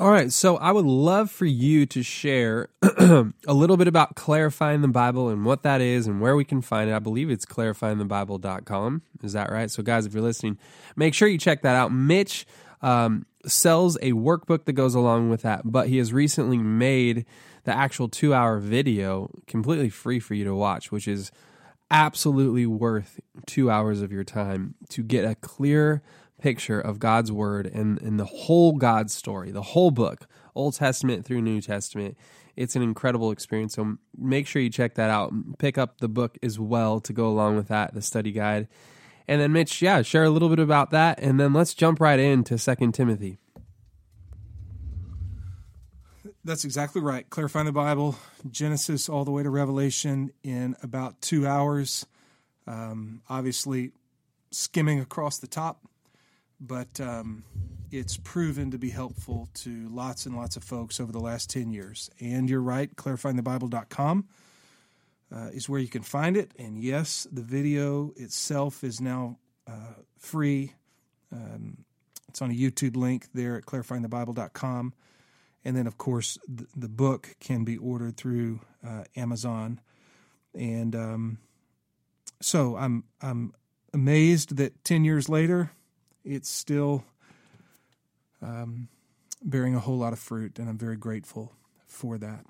All 0.00 0.10
right, 0.10 0.32
so 0.32 0.56
I 0.56 0.72
would 0.72 0.86
love 0.86 1.30
for 1.30 1.44
you 1.44 1.84
to 1.84 2.02
share 2.02 2.70
a 2.82 3.32
little 3.48 3.76
bit 3.76 3.86
about 3.86 4.14
clarifying 4.14 4.80
the 4.80 4.88
Bible 4.88 5.28
and 5.28 5.44
what 5.44 5.62
that 5.64 5.82
is 5.82 6.06
and 6.06 6.22
where 6.22 6.34
we 6.36 6.42
can 6.42 6.62
find 6.62 6.88
it. 6.88 6.94
I 6.94 7.00
believe 7.00 7.28
it's 7.28 7.44
clarifyingthebible.com. 7.44 9.02
Is 9.22 9.34
that 9.34 9.52
right? 9.52 9.70
So, 9.70 9.82
guys, 9.82 10.06
if 10.06 10.14
you're 10.14 10.22
listening, 10.22 10.56
make 10.96 11.12
sure 11.12 11.28
you 11.28 11.36
check 11.36 11.60
that 11.60 11.76
out. 11.76 11.92
Mitch 11.92 12.46
um, 12.80 13.26
sells 13.44 13.96
a 13.96 14.12
workbook 14.12 14.64
that 14.64 14.72
goes 14.72 14.94
along 14.94 15.28
with 15.28 15.42
that, 15.42 15.70
but 15.70 15.88
he 15.88 15.98
has 15.98 16.14
recently 16.14 16.56
made 16.56 17.26
the 17.64 17.76
actual 17.76 18.08
two 18.08 18.32
hour 18.32 18.58
video 18.58 19.28
completely 19.46 19.90
free 19.90 20.18
for 20.18 20.32
you 20.32 20.44
to 20.44 20.54
watch, 20.54 20.90
which 20.90 21.06
is 21.06 21.30
absolutely 21.90 22.64
worth 22.64 23.20
two 23.44 23.70
hours 23.70 24.00
of 24.00 24.12
your 24.12 24.24
time 24.24 24.76
to 24.88 25.02
get 25.02 25.26
a 25.26 25.34
clear 25.34 26.00
picture 26.40 26.80
of 26.80 26.98
God's 26.98 27.30
word 27.30 27.66
and, 27.66 28.00
and 28.02 28.18
the 28.18 28.24
whole 28.24 28.72
God 28.72 29.10
story, 29.10 29.50
the 29.50 29.62
whole 29.62 29.90
book, 29.90 30.26
Old 30.54 30.74
Testament 30.74 31.24
through 31.24 31.42
New 31.42 31.60
Testament. 31.60 32.16
It's 32.56 32.76
an 32.76 32.82
incredible 32.82 33.30
experience. 33.30 33.74
So 33.74 33.96
make 34.16 34.46
sure 34.46 34.60
you 34.60 34.70
check 34.70 34.94
that 34.94 35.10
out. 35.10 35.32
Pick 35.58 35.78
up 35.78 35.98
the 35.98 36.08
book 36.08 36.36
as 36.42 36.58
well 36.58 37.00
to 37.00 37.12
go 37.12 37.28
along 37.28 37.56
with 37.56 37.68
that, 37.68 37.94
the 37.94 38.02
study 38.02 38.32
guide. 38.32 38.68
And 39.28 39.40
then 39.40 39.52
Mitch, 39.52 39.80
yeah, 39.80 40.02
share 40.02 40.24
a 40.24 40.30
little 40.30 40.48
bit 40.48 40.58
about 40.58 40.90
that 40.90 41.20
and 41.20 41.38
then 41.38 41.52
let's 41.52 41.74
jump 41.74 42.00
right 42.00 42.18
into 42.18 42.58
Second 42.58 42.92
Timothy. 42.92 43.38
That's 46.42 46.64
exactly 46.64 47.02
right. 47.02 47.28
Clarifying 47.28 47.66
the 47.66 47.72
Bible, 47.72 48.16
Genesis 48.50 49.08
all 49.08 49.24
the 49.24 49.30
way 49.30 49.42
to 49.42 49.50
Revelation 49.50 50.32
in 50.42 50.74
about 50.82 51.20
two 51.20 51.46
hours. 51.46 52.06
Um, 52.66 53.20
obviously, 53.28 53.92
skimming 54.50 55.00
across 55.00 55.38
the 55.38 55.46
top, 55.46 55.82
but 56.60 57.00
um, 57.00 57.44
it's 57.90 58.16
proven 58.16 58.70
to 58.70 58.78
be 58.78 58.90
helpful 58.90 59.48
to 59.54 59.88
lots 59.88 60.26
and 60.26 60.36
lots 60.36 60.56
of 60.56 60.64
folks 60.64 61.00
over 61.00 61.12
the 61.12 61.20
last 61.20 61.50
10 61.50 61.70
years. 61.70 62.10
And 62.20 62.48
you're 62.48 62.60
right, 62.60 62.94
clarifyingthebible.com 62.94 64.28
uh, 65.34 65.48
is 65.52 65.68
where 65.68 65.80
you 65.80 65.88
can 65.88 66.02
find 66.02 66.36
it. 66.36 66.52
And 66.58 66.78
yes, 66.78 67.26
the 67.30 67.42
video 67.42 68.12
itself 68.16 68.84
is 68.84 69.00
now 69.00 69.38
uh, 69.66 69.94
free. 70.18 70.74
Um, 71.32 71.84
it's 72.28 72.42
on 72.42 72.50
a 72.50 72.54
YouTube 72.54 72.96
link 72.96 73.28
there 73.32 73.56
at 73.56 73.64
clarifyingthebible.com 73.64 74.92
and 75.64 75.76
then 75.76 75.86
of 75.86 75.98
course 75.98 76.38
the, 76.48 76.66
the 76.76 76.88
book 76.88 77.36
can 77.40 77.64
be 77.64 77.76
ordered 77.76 78.16
through 78.16 78.60
uh, 78.86 79.04
Amazon, 79.16 79.80
and 80.54 80.94
um, 80.96 81.38
so 82.40 82.76
I'm 82.76 83.04
I'm 83.20 83.52
amazed 83.92 84.56
that 84.56 84.84
ten 84.84 85.04
years 85.04 85.28
later, 85.28 85.72
it's 86.24 86.50
still 86.50 87.04
um, 88.42 88.88
bearing 89.42 89.74
a 89.74 89.80
whole 89.80 89.98
lot 89.98 90.12
of 90.12 90.18
fruit, 90.18 90.58
and 90.58 90.68
I'm 90.68 90.78
very 90.78 90.96
grateful 90.96 91.52
for 91.86 92.18
that. 92.18 92.44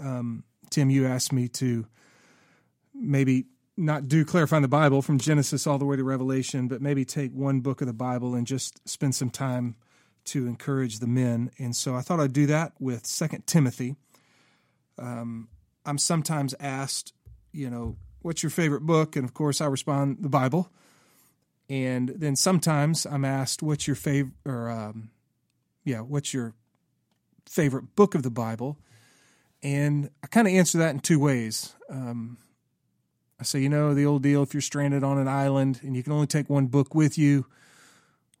Um, 0.00 0.44
Tim, 0.70 0.90
you 0.90 1.06
asked 1.06 1.32
me 1.32 1.48
to 1.48 1.86
maybe 2.94 3.46
not 3.76 4.08
do 4.08 4.24
clarifying 4.24 4.62
the 4.62 4.68
Bible 4.68 5.02
from 5.02 5.18
Genesis 5.18 5.66
all 5.66 5.78
the 5.78 5.84
way 5.84 5.96
to 5.96 6.04
Revelation, 6.04 6.66
but 6.66 6.80
maybe 6.80 7.04
take 7.04 7.32
one 7.32 7.60
book 7.60 7.80
of 7.80 7.86
the 7.86 7.92
Bible 7.92 8.34
and 8.34 8.46
just 8.46 8.86
spend 8.88 9.14
some 9.14 9.30
time 9.30 9.76
to 10.24 10.46
encourage 10.46 10.98
the 10.98 11.06
men. 11.06 11.50
And 11.58 11.76
so 11.76 11.94
I 11.94 12.00
thought 12.00 12.20
I'd 12.20 12.32
do 12.32 12.46
that 12.46 12.72
with 12.80 13.06
Second 13.06 13.46
Timothy. 13.46 13.96
Um, 14.98 15.48
I'm 15.84 15.98
sometimes 15.98 16.54
asked, 16.58 17.12
you 17.52 17.70
know, 17.70 17.96
what's 18.22 18.42
your 18.42 18.50
favorite 18.50 18.82
book? 18.82 19.14
And 19.14 19.24
of 19.24 19.34
course, 19.34 19.60
I 19.60 19.66
respond, 19.66 20.18
the 20.20 20.28
Bible. 20.28 20.70
And 21.68 22.10
then 22.10 22.36
sometimes 22.36 23.06
I'm 23.06 23.24
asked, 23.24 23.62
what's 23.62 23.86
your 23.86 23.96
favorite, 23.96 24.34
or 24.44 24.70
um, 24.70 25.10
yeah, 25.84 26.00
what's 26.00 26.32
your 26.32 26.54
favorite 27.48 27.96
book 27.96 28.14
of 28.14 28.22
the 28.22 28.30
Bible? 28.30 28.78
And 29.62 30.10
I 30.22 30.28
kind 30.28 30.46
of 30.46 30.54
answer 30.54 30.78
that 30.78 30.94
in 30.94 31.00
two 31.00 31.18
ways. 31.18 31.74
Um, 31.90 32.38
I 33.40 33.44
say, 33.44 33.60
you 33.60 33.68
know, 33.68 33.94
the 33.94 34.06
old 34.06 34.22
deal 34.22 34.42
if 34.42 34.54
you're 34.54 34.60
stranded 34.60 35.02
on 35.02 35.18
an 35.18 35.28
island 35.28 35.80
and 35.82 35.96
you 35.96 36.02
can 36.02 36.12
only 36.12 36.26
take 36.26 36.48
one 36.48 36.66
book 36.66 36.94
with 36.94 37.18
you, 37.18 37.46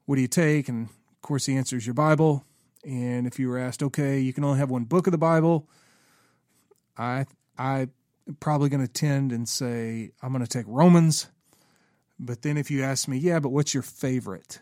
what 0.04 0.16
do 0.16 0.22
you 0.22 0.28
take? 0.28 0.68
And 0.68 0.86
of 0.86 1.22
course, 1.22 1.46
the 1.46 1.56
answer 1.56 1.76
is 1.76 1.86
your 1.86 1.94
Bible. 1.94 2.44
And 2.84 3.26
if 3.26 3.38
you 3.38 3.48
were 3.48 3.58
asked, 3.58 3.82
okay, 3.82 4.20
you 4.20 4.32
can 4.32 4.44
only 4.44 4.58
have 4.58 4.70
one 4.70 4.84
book 4.84 5.06
of 5.08 5.10
the 5.10 5.18
Bible, 5.18 5.68
I 6.96 7.26
I 7.58 7.88
probably 8.40 8.68
going 8.68 8.86
to 8.86 8.92
tend 8.92 9.32
and 9.32 9.48
say 9.48 10.12
I'm 10.22 10.32
going 10.32 10.44
to 10.44 10.48
take 10.48 10.66
Romans. 10.68 11.28
But 12.18 12.42
then 12.42 12.56
if 12.56 12.70
you 12.70 12.82
ask 12.82 13.08
me, 13.08 13.18
yeah, 13.18 13.40
but 13.40 13.50
what's 13.50 13.74
your 13.74 13.82
favorite? 13.82 14.60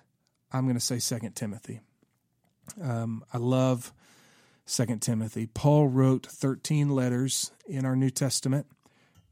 I'm 0.53 0.65
going 0.65 0.77
to 0.77 0.81
say 0.81 0.99
Second 0.99 1.35
Timothy. 1.35 1.81
Um, 2.81 3.25
I 3.33 3.39
love 3.39 3.93
Second 4.67 5.03
Timothy. 5.03 5.47
Paul 5.47 5.89
wrote 5.89 6.27
13 6.27 6.89
letters 6.89 7.53
in 7.67 7.85
our 7.85 7.97
New 7.97 8.11
Testament, 8.11 8.67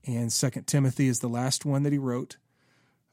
and 0.07 0.33
Second 0.33 0.67
Timothy 0.67 1.09
is 1.09 1.21
the 1.21 1.29
last 1.29 1.65
one 1.65 1.83
that 1.85 1.93
he 1.93 1.99
wrote. 1.99 2.37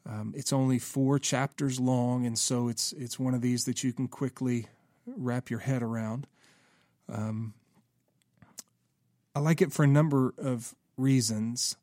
Um, 0.06 0.34
it's 0.36 0.54
only 0.54 0.80
four 0.80 1.20
chapters 1.20 1.80
long, 1.80 2.26
and 2.26 2.38
so 2.38 2.68
it's 2.68 2.94
it's 2.94 3.20
one 3.20 3.34
of 3.34 3.42
these 3.42 3.66
that 3.66 3.84
you 3.84 3.94
can 3.94 4.08
quickly 4.08 4.68
wrap 5.06 5.50
your 5.50 5.60
head 5.60 5.84
around. 5.84 6.26
Um, 7.08 7.54
I 9.36 9.40
like 9.40 9.62
it 9.62 9.72
for 9.72 9.84
a 9.84 9.88
number 9.88 10.34
of 10.38 10.74
reasons. 10.98 11.76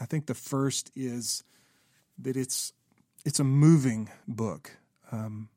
I 0.00 0.06
think 0.06 0.26
the 0.26 0.34
first 0.34 0.90
is 0.96 1.44
that 2.18 2.36
it's 2.36 2.72
it's 3.24 3.40
a 3.40 3.44
moving 3.44 4.10
book. 4.26 4.76
Um, 5.10 5.48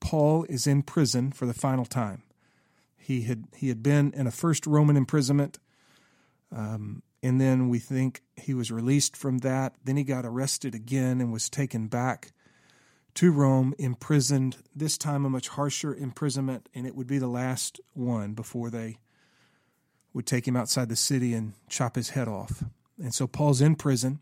Paul 0.00 0.44
is 0.48 0.66
in 0.66 0.82
prison 0.82 1.32
for 1.32 1.46
the 1.46 1.54
final 1.54 1.84
time. 1.84 2.22
He 2.96 3.22
had 3.22 3.44
he 3.54 3.68
had 3.68 3.82
been 3.82 4.12
in 4.14 4.26
a 4.26 4.32
first 4.32 4.66
Roman 4.66 4.96
imprisonment. 4.96 5.58
Um, 6.54 7.02
and 7.22 7.40
then 7.40 7.68
we 7.68 7.78
think 7.78 8.22
he 8.36 8.52
was 8.52 8.70
released 8.70 9.16
from 9.16 9.38
that. 9.38 9.74
Then 9.84 9.96
he 9.96 10.04
got 10.04 10.26
arrested 10.26 10.74
again 10.74 11.20
and 11.20 11.32
was 11.32 11.48
taken 11.48 11.86
back 11.86 12.32
to 13.14 13.30
Rome, 13.30 13.74
imprisoned, 13.78 14.56
this 14.74 14.96
time 14.96 15.24
a 15.24 15.30
much 15.30 15.48
harsher 15.48 15.94
imprisonment, 15.94 16.68
and 16.74 16.86
it 16.86 16.96
would 16.96 17.06
be 17.06 17.18
the 17.18 17.28
last 17.28 17.80
one 17.92 18.32
before 18.32 18.70
they 18.70 18.98
would 20.14 20.26
take 20.26 20.48
him 20.48 20.56
outside 20.56 20.88
the 20.88 20.96
city 20.96 21.34
and 21.34 21.52
chop 21.68 21.96
his 21.96 22.10
head 22.10 22.26
off. 22.26 22.64
And 22.98 23.14
so 23.14 23.26
Paul's 23.26 23.60
in 23.60 23.76
prison, 23.76 24.20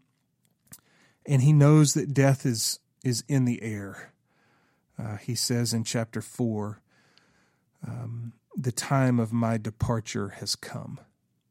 and 1.31 1.43
he 1.43 1.53
knows 1.53 1.95
that 1.95 2.13
death 2.13 2.45
is, 2.45 2.81
is 3.05 3.23
in 3.29 3.45
the 3.45 3.63
air. 3.63 4.13
Uh, 4.99 5.17
he 5.17 5.37
says 5.37 5.73
in 5.73 5.85
chapter 5.85 6.21
4, 6.21 6.83
um, 7.87 8.33
the 8.57 8.73
time 8.73 9.21
of 9.21 9.33
my 9.33 9.57
departure 9.57 10.31
has 10.41 10.57
come. 10.57 10.99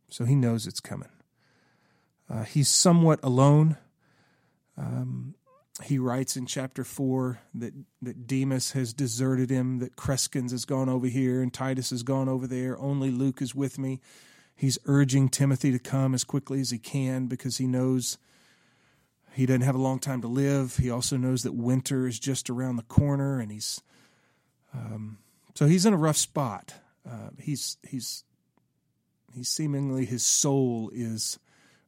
So 0.09 0.25
he 0.25 0.35
knows 0.35 0.67
it's 0.67 0.81
coming. 0.81 1.07
Uh, 2.29 2.43
he's 2.43 2.67
somewhat 2.67 3.21
alone. 3.23 3.77
Um, 4.77 5.35
he 5.85 5.97
writes 5.97 6.35
in 6.35 6.45
chapter 6.45 6.83
4 6.83 7.39
that, 7.55 7.73
that 8.01 8.27
Demas 8.27 8.73
has 8.73 8.93
deserted 8.93 9.49
him, 9.49 9.79
that 9.79 9.95
Crescens 9.95 10.51
has 10.51 10.65
gone 10.65 10.89
over 10.89 11.07
here, 11.07 11.41
and 11.41 11.53
Titus 11.53 11.91
has 11.91 12.03
gone 12.03 12.27
over 12.27 12.47
there. 12.47 12.77
Only 12.77 13.11
Luke 13.11 13.41
is 13.41 13.55
with 13.55 13.79
me. 13.79 14.01
He's 14.57 14.77
urging 14.87 15.29
Timothy 15.29 15.71
to 15.71 15.79
come 15.79 16.13
as 16.13 16.25
quickly 16.25 16.59
as 16.59 16.69
he 16.69 16.79
can 16.79 17.27
because 17.27 17.59
he 17.59 17.65
knows 17.65 18.17
he 19.39 19.45
doesn't 19.45 19.61
have 19.61 19.75
a 19.75 19.81
long 19.81 19.99
time 19.99 20.19
to 20.19 20.27
live. 20.27 20.75
He 20.75 20.89
also 20.89 21.15
knows 21.15 21.43
that 21.43 21.53
winter 21.53 22.05
is 22.05 22.19
just 22.19 22.49
around 22.49 22.75
the 22.75 22.83
corner, 22.83 23.39
and 23.39 23.49
he's 23.49 23.81
um, 24.73 25.19
so 25.55 25.65
he's 25.65 25.85
in 25.85 25.93
a 25.93 25.97
rough 25.97 26.17
spot. 26.17 26.73
Uh, 27.09 27.29
he's 27.39 27.77
he's 27.87 28.25
he's 29.33 29.47
seemingly 29.47 30.03
his 30.03 30.25
soul 30.25 30.91
is 30.93 31.39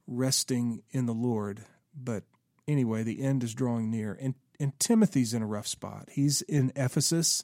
resting 0.08 0.82
in 0.92 1.08
the 1.08 1.14
Lord, 1.14 1.66
but 1.94 2.24
anyway, 2.70 3.04
the 3.04 3.22
end 3.22 3.44
is 3.44 3.54
drawing 3.54 3.92
near, 3.92 4.18
and 4.22 4.36
and 4.58 4.80
Timothy's 4.80 5.34
in 5.34 5.42
a 5.42 5.48
rough 5.48 5.68
spot. 5.68 6.08
He's 6.10 6.42
in 6.44 6.72
Ephesus, 6.78 7.44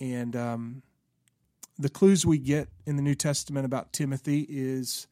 and 0.00 0.34
um, 0.34 0.82
the 1.78 1.88
clues 1.88 2.26
we 2.26 2.38
get 2.38 2.68
in 2.84 2.96
the 2.96 3.02
New 3.02 3.14
Testament 3.14 3.64
about 3.64 3.92
Timothy 3.92 4.44
is 4.48 5.06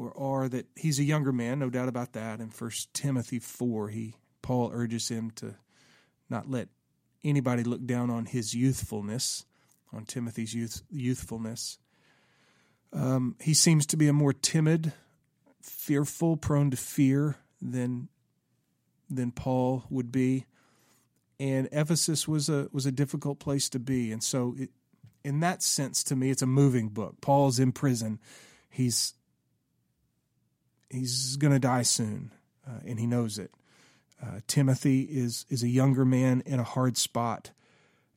or 0.00 0.16
are 0.16 0.48
that 0.48 0.66
he's 0.76 0.98
a 0.98 1.04
younger 1.04 1.30
man, 1.30 1.58
no 1.58 1.68
doubt 1.68 1.88
about 1.88 2.14
that. 2.14 2.40
In 2.40 2.48
First 2.48 2.94
Timothy 2.94 3.38
four, 3.38 3.88
he 3.88 4.14
Paul 4.40 4.70
urges 4.72 5.08
him 5.08 5.30
to 5.32 5.56
not 6.30 6.50
let 6.50 6.68
anybody 7.22 7.64
look 7.64 7.84
down 7.84 8.08
on 8.08 8.24
his 8.24 8.54
youthfulness, 8.54 9.44
on 9.92 10.06
Timothy's 10.06 10.54
youth, 10.54 10.82
youthfulness. 10.90 11.78
Um, 12.94 13.36
he 13.40 13.52
seems 13.52 13.84
to 13.86 13.98
be 13.98 14.08
a 14.08 14.12
more 14.14 14.32
timid, 14.32 14.94
fearful, 15.60 16.38
prone 16.38 16.70
to 16.70 16.78
fear 16.78 17.36
than 17.60 18.08
than 19.10 19.32
Paul 19.32 19.84
would 19.90 20.10
be. 20.10 20.46
And 21.38 21.68
Ephesus 21.72 22.26
was 22.26 22.48
a 22.48 22.68
was 22.72 22.86
a 22.86 22.92
difficult 22.92 23.38
place 23.38 23.68
to 23.70 23.78
be, 23.78 24.12
and 24.12 24.22
so 24.22 24.54
it, 24.56 24.70
in 25.22 25.40
that 25.40 25.62
sense, 25.62 26.02
to 26.04 26.16
me, 26.16 26.30
it's 26.30 26.42
a 26.42 26.46
moving 26.46 26.88
book. 26.88 27.20
Paul's 27.20 27.58
in 27.58 27.72
prison; 27.72 28.18
he's 28.70 29.12
he's 30.90 31.36
going 31.36 31.52
to 31.52 31.58
die 31.58 31.82
soon, 31.82 32.32
uh, 32.66 32.80
and 32.84 32.98
he 32.98 33.06
knows 33.06 33.38
it. 33.38 33.52
Uh, 34.22 34.40
Timothy 34.46 35.02
is 35.02 35.46
is 35.48 35.62
a 35.62 35.68
younger 35.68 36.04
man 36.04 36.42
in 36.44 36.60
a 36.60 36.64
hard 36.64 36.96
spot, 36.96 37.52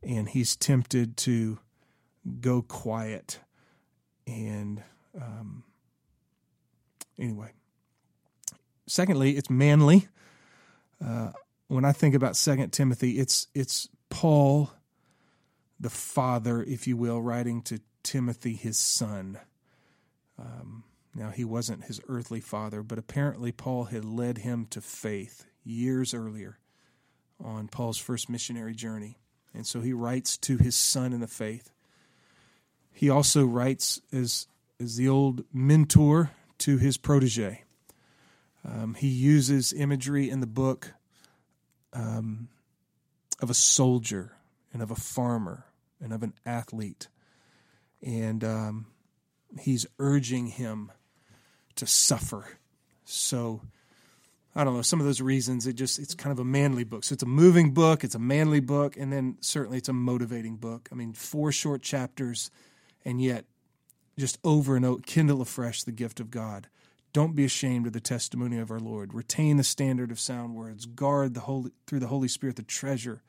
and 0.02 0.28
he's 0.28 0.56
tempted 0.56 1.16
to 1.18 1.60
go 2.42 2.62
quiet. 2.62 3.40
And 4.28 4.84
um, 5.16 5.64
anyway, 7.18 7.52
secondly, 8.88 9.38
it's 9.38 9.50
manly. 9.50 10.08
Uh, 11.04 11.32
when 11.68 11.86
I 11.86 11.92
think 11.92 12.16
about 12.16 12.36
Second 12.36 12.72
Timothy, 12.72 13.20
it's 13.20 13.48
it's 13.54 13.88
Paul, 14.10 14.72
the 15.80 15.90
father, 15.90 16.62
if 16.62 16.86
you 16.86 16.98
will, 16.98 17.22
writing 17.22 17.62
to 17.64 17.80
Timothy, 18.04 18.54
his 18.54 18.78
son. 18.78 19.40
Um, 20.38 20.84
now 21.15 21.30
he 21.30 21.45
wasn't 21.45 21.86
his 21.86 22.02
earthly 22.08 22.39
father, 22.39 22.82
but 22.82 22.97
apparently 22.97 23.52
Paul 23.52 23.86
had 23.86 24.04
led 24.04 24.39
him 24.39 24.65
to 24.71 24.82
faith 24.82 25.45
years 25.63 26.13
earlier 26.13 26.58
on 27.43 27.67
Paul's 27.67 27.97
first 27.97 28.30
missionary 28.30 28.73
journey, 28.73 29.19
and 29.54 29.67
so 29.67 29.82
he 29.82 29.93
writes 29.93 30.38
to 30.38 30.58
his 30.58 30.76
son 30.76 31.13
in 31.13 31.19
the 31.19 31.28
faith. 31.28 31.71
He 32.91 33.10
also 33.10 33.45
writes 33.45 34.02
as 34.12 34.47
as 34.80 34.97
the 34.97 35.08
old 35.08 35.43
mentor 35.54 36.32
to 36.60 36.78
his 36.78 36.97
protege. 36.97 37.63
Um, 38.65 38.95
he 38.95 39.08
uses 39.08 39.73
imagery 39.73 40.30
in 40.30 40.39
the 40.39 40.47
book 40.47 40.93
um, 41.93 42.49
of 43.41 43.49
a 43.49 43.54
soldier 43.54 44.34
and 44.71 44.82
of 44.82 44.89
a 44.91 44.95
farmer 44.95 45.65
and 46.02 46.13
of 46.13 46.23
an 46.23 46.34
athlete. 46.45 47.08
And 48.02 48.43
um, 48.43 48.86
he's 49.60 49.86
urging 49.99 50.47
him 50.47 50.91
to 51.76 51.88
suffer. 51.88 52.46
So, 53.06 53.62
I 54.56 54.64
don't 54.64 54.76
know, 54.76 54.82
some 54.82 55.00
of 55.00 55.06
those 55.06 55.22
reasons, 55.22 55.66
it 55.68 55.74
just, 55.74 56.00
it's 56.00 56.14
kind 56.14 56.32
of 56.32 56.40
a 56.40 56.46
manly 56.46 56.84
book. 56.84 57.04
So 57.04 57.14
it's 57.14 57.24
a 57.24 57.28
moving 57.28 57.74
book, 57.74 58.04
it's 58.04 58.16
a 58.16 58.20
manly 58.20 58.60
book, 58.60 58.98
and 58.98 59.12
then 59.12 59.38
certainly 59.42 59.80
it's 59.80 59.90
a 59.90 59.94
motivating 59.94 60.58
book. 60.58 60.90
I 60.92 60.96
mean, 60.96 61.14
four 61.14 61.52
short 61.52 61.82
chapters, 61.82 62.52
and 63.04 63.22
yet 63.22 63.46
just 64.18 64.38
over 64.44 64.76
and 64.76 64.86
over, 64.86 65.02
kindle 65.02 65.42
afresh 65.42 65.84
the 65.84 65.92
gift 65.92 66.20
of 66.20 66.30
God. 66.30 66.68
Don't 67.14 67.36
be 67.36 67.46
ashamed 67.46 67.86
of 67.86 67.94
the 67.94 68.00
testimony 68.00 68.58
of 68.58 68.72
our 68.72 68.80
Lord. 68.80 69.14
Retain 69.14 69.58
the 69.58 69.64
standard 69.64 70.12
of 70.12 70.20
sound 70.20 70.56
words. 70.56 70.86
Guard 70.88 71.36
the 71.36 71.42
Holy, 71.42 71.72
through 71.86 72.00
the 72.00 72.08
Holy 72.08 72.28
Spirit 72.28 72.56
the 72.56 72.64
treasure 72.64 73.22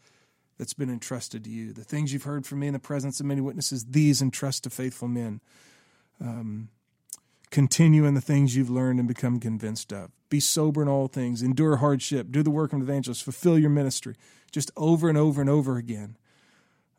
that's 0.58 0.74
been 0.74 0.90
entrusted 0.90 1.44
to 1.44 1.50
you. 1.50 1.72
The 1.72 1.84
things 1.84 2.12
you've 2.12 2.22
heard 2.22 2.46
from 2.46 2.60
me 2.60 2.68
in 2.68 2.72
the 2.72 2.78
presence 2.78 3.20
of 3.20 3.26
many 3.26 3.40
witnesses, 3.40 3.84
these 3.84 4.22
entrust 4.22 4.64
to 4.64 4.70
faithful 4.70 5.08
men. 5.08 5.40
Um, 6.20 6.68
continue 7.54 8.04
in 8.04 8.14
the 8.14 8.20
things 8.20 8.56
you've 8.56 8.68
learned 8.68 8.98
and 8.98 9.06
become 9.06 9.38
convinced 9.38 9.92
of. 9.92 10.10
Be 10.28 10.40
sober 10.40 10.82
in 10.82 10.88
all 10.88 11.06
things. 11.06 11.40
Endure 11.40 11.76
hardship. 11.76 12.32
Do 12.32 12.42
the 12.42 12.50
work 12.50 12.72
of 12.72 12.78
an 12.78 12.82
evangelist. 12.82 13.22
Fulfill 13.22 13.56
your 13.56 13.70
ministry. 13.70 14.16
Just 14.50 14.72
over 14.76 15.08
and 15.08 15.16
over 15.16 15.40
and 15.40 15.48
over 15.48 15.76
again. 15.76 16.16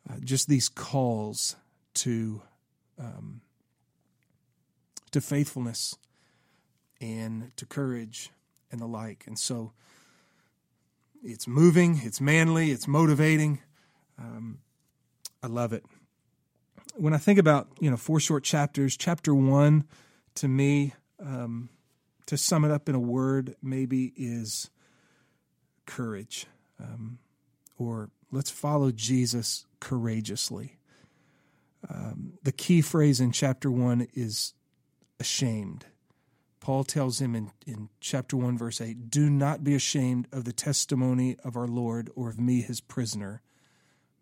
Uh, 0.08 0.14
just 0.24 0.48
these 0.48 0.70
calls 0.70 1.56
to 1.92 2.40
um, 2.98 3.42
to 5.10 5.20
faithfulness 5.20 5.94
and 7.02 7.54
to 7.56 7.66
courage 7.66 8.30
and 8.72 8.80
the 8.80 8.86
like. 8.86 9.24
And 9.26 9.38
so 9.38 9.72
it's 11.22 11.46
moving, 11.46 12.00
it's 12.02 12.20
manly, 12.20 12.70
it's 12.70 12.88
motivating. 12.88 13.60
Um, 14.18 14.60
I 15.42 15.48
love 15.48 15.74
it. 15.74 15.84
When 16.94 17.12
I 17.12 17.18
think 17.18 17.38
about 17.38 17.68
you 17.78 17.90
know 17.90 17.98
four 17.98 18.20
short 18.20 18.42
chapters, 18.42 18.96
chapter 18.96 19.34
one 19.34 19.84
to 20.36 20.48
me, 20.48 20.94
um, 21.20 21.68
to 22.26 22.36
sum 22.36 22.64
it 22.64 22.70
up 22.70 22.88
in 22.88 22.94
a 22.94 23.00
word, 23.00 23.54
maybe 23.62 24.12
is 24.16 24.70
courage, 25.86 26.46
um, 26.80 27.18
or 27.78 28.10
let's 28.30 28.50
follow 28.50 28.90
Jesus 28.90 29.66
courageously. 29.80 30.78
Um, 31.88 32.34
the 32.42 32.52
key 32.52 32.80
phrase 32.80 33.20
in 33.20 33.32
chapter 33.32 33.70
one 33.70 34.08
is 34.14 34.54
ashamed. 35.20 35.86
Paul 36.60 36.82
tells 36.82 37.20
him 37.20 37.36
in, 37.36 37.52
in 37.64 37.90
chapter 38.00 38.36
1, 38.36 38.58
verse 38.58 38.80
8 38.80 39.08
Do 39.08 39.30
not 39.30 39.62
be 39.62 39.76
ashamed 39.76 40.26
of 40.32 40.44
the 40.44 40.52
testimony 40.52 41.36
of 41.44 41.56
our 41.56 41.68
Lord 41.68 42.10
or 42.16 42.28
of 42.28 42.40
me, 42.40 42.60
his 42.60 42.80
prisoner, 42.80 43.40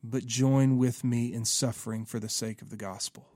but 0.03 0.27
join 0.27 0.77
with 0.77 1.05
me 1.05 1.33
in 1.33 1.47
suffering 1.47 2.05
for 2.05 2.21
the 2.21 2.29
sake 2.29 2.61
of 2.61 2.69
the 2.69 2.77
gospel. 2.77 3.34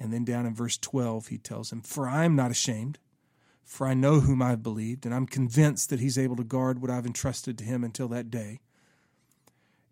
And 0.00 0.12
then 0.12 0.24
down 0.24 0.46
in 0.46 0.54
verse 0.54 0.78
12, 0.78 1.28
he 1.28 1.38
tells 1.38 1.70
him, 1.70 1.82
For 1.82 2.08
I 2.08 2.24
am 2.24 2.34
not 2.34 2.50
ashamed, 2.50 2.98
for 3.62 3.86
I 3.86 3.94
know 3.94 4.20
whom 4.20 4.40
I've 4.40 4.62
believed, 4.62 5.04
and 5.04 5.14
I'm 5.14 5.26
convinced 5.26 5.90
that 5.90 6.00
he's 6.00 6.18
able 6.18 6.36
to 6.36 6.44
guard 6.44 6.80
what 6.80 6.90
I've 6.90 7.06
entrusted 7.06 7.58
to 7.58 7.64
him 7.64 7.84
until 7.84 8.08
that 8.08 8.30
day. 8.30 8.60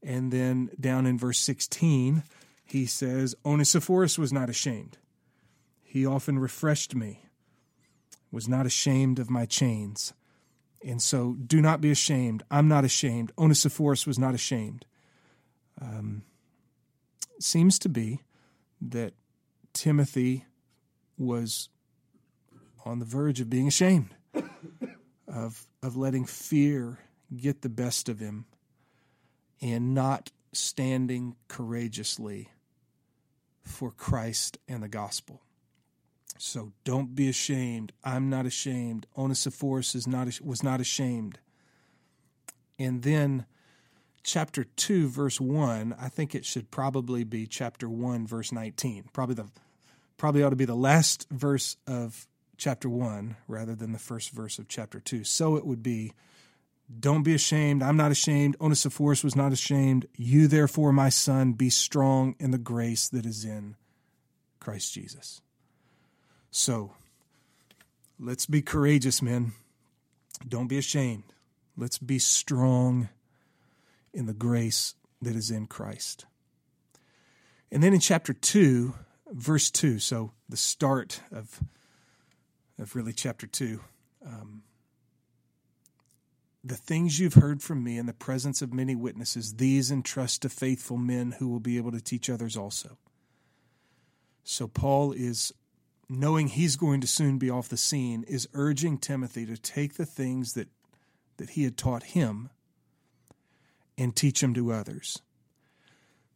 And 0.03 0.33
then 0.33 0.71
down 0.81 1.07
in 1.07 1.19
verse 1.19 1.39
16, 1.39 2.23
he 2.65 2.87
says, 2.87 3.35
Onesiphorus 3.45 4.19
was 4.19 4.33
not 4.33 4.49
ashamed. 4.49 4.97
He 5.83 6.07
often 6.07 6.39
refreshed 6.39 6.95
me 6.95 7.29
was 8.31 8.49
not 8.49 8.67
ashamed 8.67 9.19
of 9.19 9.31
my 9.31 9.47
chains. 9.47 10.13
And 10.85 11.03
so 11.03 11.37
do 11.45 11.61
not 11.61 11.81
be 11.81 11.91
ashamed. 11.91 12.43
I'm 12.51 12.69
not 12.69 12.85
ashamed. 12.85 13.33
Onesiphorus 13.39 14.07
was 14.07 14.19
not 14.19 14.35
ashamed. 14.35 14.87
Um, 15.81 16.23
seems 17.41 17.79
to 17.81 17.89
be 17.89 18.21
that 18.81 19.15
Timothy 19.73 20.45
was 21.17 21.69
on 22.85 22.99
the 22.99 23.05
verge 23.05 23.41
of 23.41 23.51
being 23.51 23.69
ashamed, 23.69 24.15
of, 25.27 25.67
of 25.83 25.97
letting 25.97 26.25
fear 26.25 26.99
get 27.37 27.63
the 27.63 27.69
best 27.69 28.09
of 28.09 28.19
him 28.19 28.47
and 29.61 29.95
not 29.95 30.31
standing 30.53 31.37
courageously 31.49 32.49
for 33.63 33.91
Christ 33.91 34.59
and 34.67 34.83
the 34.83 34.89
gospel. 34.89 35.43
So 36.39 36.73
don't 36.85 37.15
be 37.15 37.29
ashamed. 37.29 37.93
I'm 38.05 38.31
not 38.31 38.47
ashamed. 38.47 39.07
Onesiphorus 39.17 39.95
is 39.95 40.07
not 40.07 40.41
was 40.41 40.63
not 40.63 40.81
ashamed. 40.81 41.41
And 42.79 43.03
then 43.03 43.45
chapter 44.29 44.65
2 44.65 45.09
verse 45.09 45.41
1, 45.41 45.97
I 45.99 46.09
think 46.11 46.35
it 46.35 46.45
should 46.45 46.71
probably 46.71 47.25
be 47.25 47.47
chapter 47.47 47.89
1 47.89 48.27
verse 48.27 48.53
19. 48.53 49.09
Probably 49.13 49.35
the 49.35 49.47
probably 50.19 50.43
ought 50.43 50.51
to 50.51 50.57
be 50.57 50.67
the 50.67 50.75
last 50.75 51.27
verse 51.31 51.77
of 51.87 52.27
chapter 52.59 52.91
1 52.91 53.37
rather 53.47 53.75
than 53.75 53.93
the 53.93 53.99
first 53.99 54.31
verse 54.31 54.59
of 54.59 54.69
chapter 54.69 55.01
2. 55.01 55.25
So 55.25 55.57
it 55.57 55.65
would 55.65 55.83
be 55.83 56.13
don't 57.01 57.23
be 57.23 57.35
ashamed. 57.35 57.83
I'm 57.83 57.97
not 57.97 58.11
ashamed. 58.11 58.57
Onesiphorus 58.61 59.25
was 59.25 59.35
not 59.37 59.53
ashamed. 59.53 60.07
You 60.17 60.47
therefore, 60.47 60.93
my 60.93 61.09
son, 61.09 61.53
be 61.53 61.71
strong 61.71 62.35
in 62.39 62.51
the 62.51 62.59
grace 62.59 63.09
that 63.09 63.27
is 63.27 63.45
in 63.45 63.77
Christ 64.61 64.93
Jesus. 64.93 65.41
So 66.51 66.93
let's 68.19 68.47
be 68.47 68.63
courageous, 68.63 69.23
men. 69.23 69.53
Don't 70.47 70.69
be 70.69 70.79
ashamed. 70.79 71.25
Let's 71.77 71.99
be 71.99 72.19
strong 72.19 73.09
in 74.13 74.27
the 74.27 74.35
grace 74.35 74.95
that 75.23 75.37
is 75.37 75.51
in 75.51 75.67
Christ. 75.67 76.27
And 77.71 77.83
then 77.83 77.93
in 77.93 78.01
chapter 78.01 78.33
2, 78.33 78.95
verse 79.33 79.71
2, 79.71 79.99
so 79.99 80.33
the 80.49 80.57
start 80.57 81.21
of, 81.31 81.61
of 82.79 82.97
really 82.97 83.13
chapter 83.13 83.47
2, 83.47 83.81
um, 84.25 84.63
the 86.65 86.77
things 86.77 87.19
you've 87.19 87.35
heard 87.35 87.63
from 87.63 87.85
me 87.85 87.99
in 87.99 88.07
the 88.07 88.13
presence 88.13 88.63
of 88.63 88.73
many 88.73 88.95
witnesses, 88.95 89.55
these 89.55 89.91
entrust 89.91 90.43
to 90.43 90.49
faithful 90.49 90.97
men 90.97 91.33
who 91.39 91.49
will 91.49 91.61
be 91.61 91.77
able 91.77 91.93
to 91.93 92.01
teach 92.01 92.29
others 92.29 92.57
also. 92.57 92.99
So 94.45 94.67
Paul 94.67 95.13
is 95.13 95.53
knowing 96.09 96.49
he's 96.49 96.77
going 96.77 97.01
to 97.03 97.07
soon 97.07 97.39
be 97.39 97.51
off 97.51 97.69
the 97.69 97.77
scene, 97.77 98.25
is 98.27 98.49
urging 98.55 98.99
Timothy 98.99 99.45
to 99.47 99.59
take 99.59 99.95
the 99.95 100.07
things 100.07 100.55
that, 100.55 100.69
that 101.37 101.51
he 101.51 101.65
had 101.65 101.77
taught 101.77 102.03
him 102.03 102.51
and 103.99 104.15
teach 104.15 104.41
them 104.41 104.55
to 104.55 104.73
others 104.73 105.21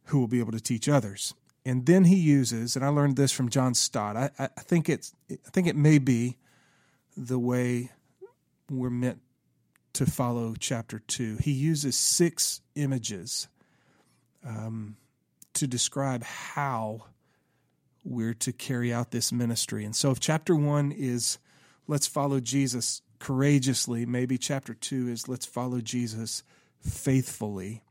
who 0.07 0.19
will 0.19 0.27
be 0.27 0.39
able 0.39 0.51
to 0.51 0.59
teach 0.59 0.89
others. 0.89 1.33
And 1.65 1.85
then 1.85 2.03
he 2.03 2.17
uses, 2.17 2.75
and 2.75 2.83
I 2.83 2.89
learned 2.89 3.15
this 3.15 3.31
from 3.31 3.49
John 3.49 3.73
Stott. 3.73 4.17
I, 4.17 4.29
I 4.37 4.47
think 4.47 4.89
it's 4.89 5.13
I 5.31 5.49
think 5.51 5.65
it 5.67 5.77
may 5.77 5.97
be 5.97 6.37
the 7.15 7.39
way 7.39 7.91
we're 8.69 8.89
meant 8.89 9.21
to 9.93 10.05
follow 10.05 10.55
chapter 10.59 10.99
two. 10.99 11.37
He 11.37 11.51
uses 11.51 11.97
six 11.97 12.59
images 12.75 13.47
um, 14.45 14.97
to 15.53 15.67
describe 15.67 16.23
how 16.23 17.05
we're 18.03 18.33
to 18.33 18.51
carry 18.51 18.91
out 18.91 19.11
this 19.11 19.31
ministry. 19.31 19.85
And 19.85 19.95
so, 19.95 20.11
if 20.11 20.19
chapter 20.19 20.55
one 20.57 20.91
is 20.91 21.37
let's 21.87 22.07
follow 22.07 22.41
Jesus 22.41 23.01
courageously, 23.19 24.05
maybe 24.05 24.37
chapter 24.37 24.73
two 24.73 25.07
is 25.07 25.29
let's 25.29 25.45
follow 25.45 25.79
Jesus 25.79 26.43
faithfully. 26.83 27.83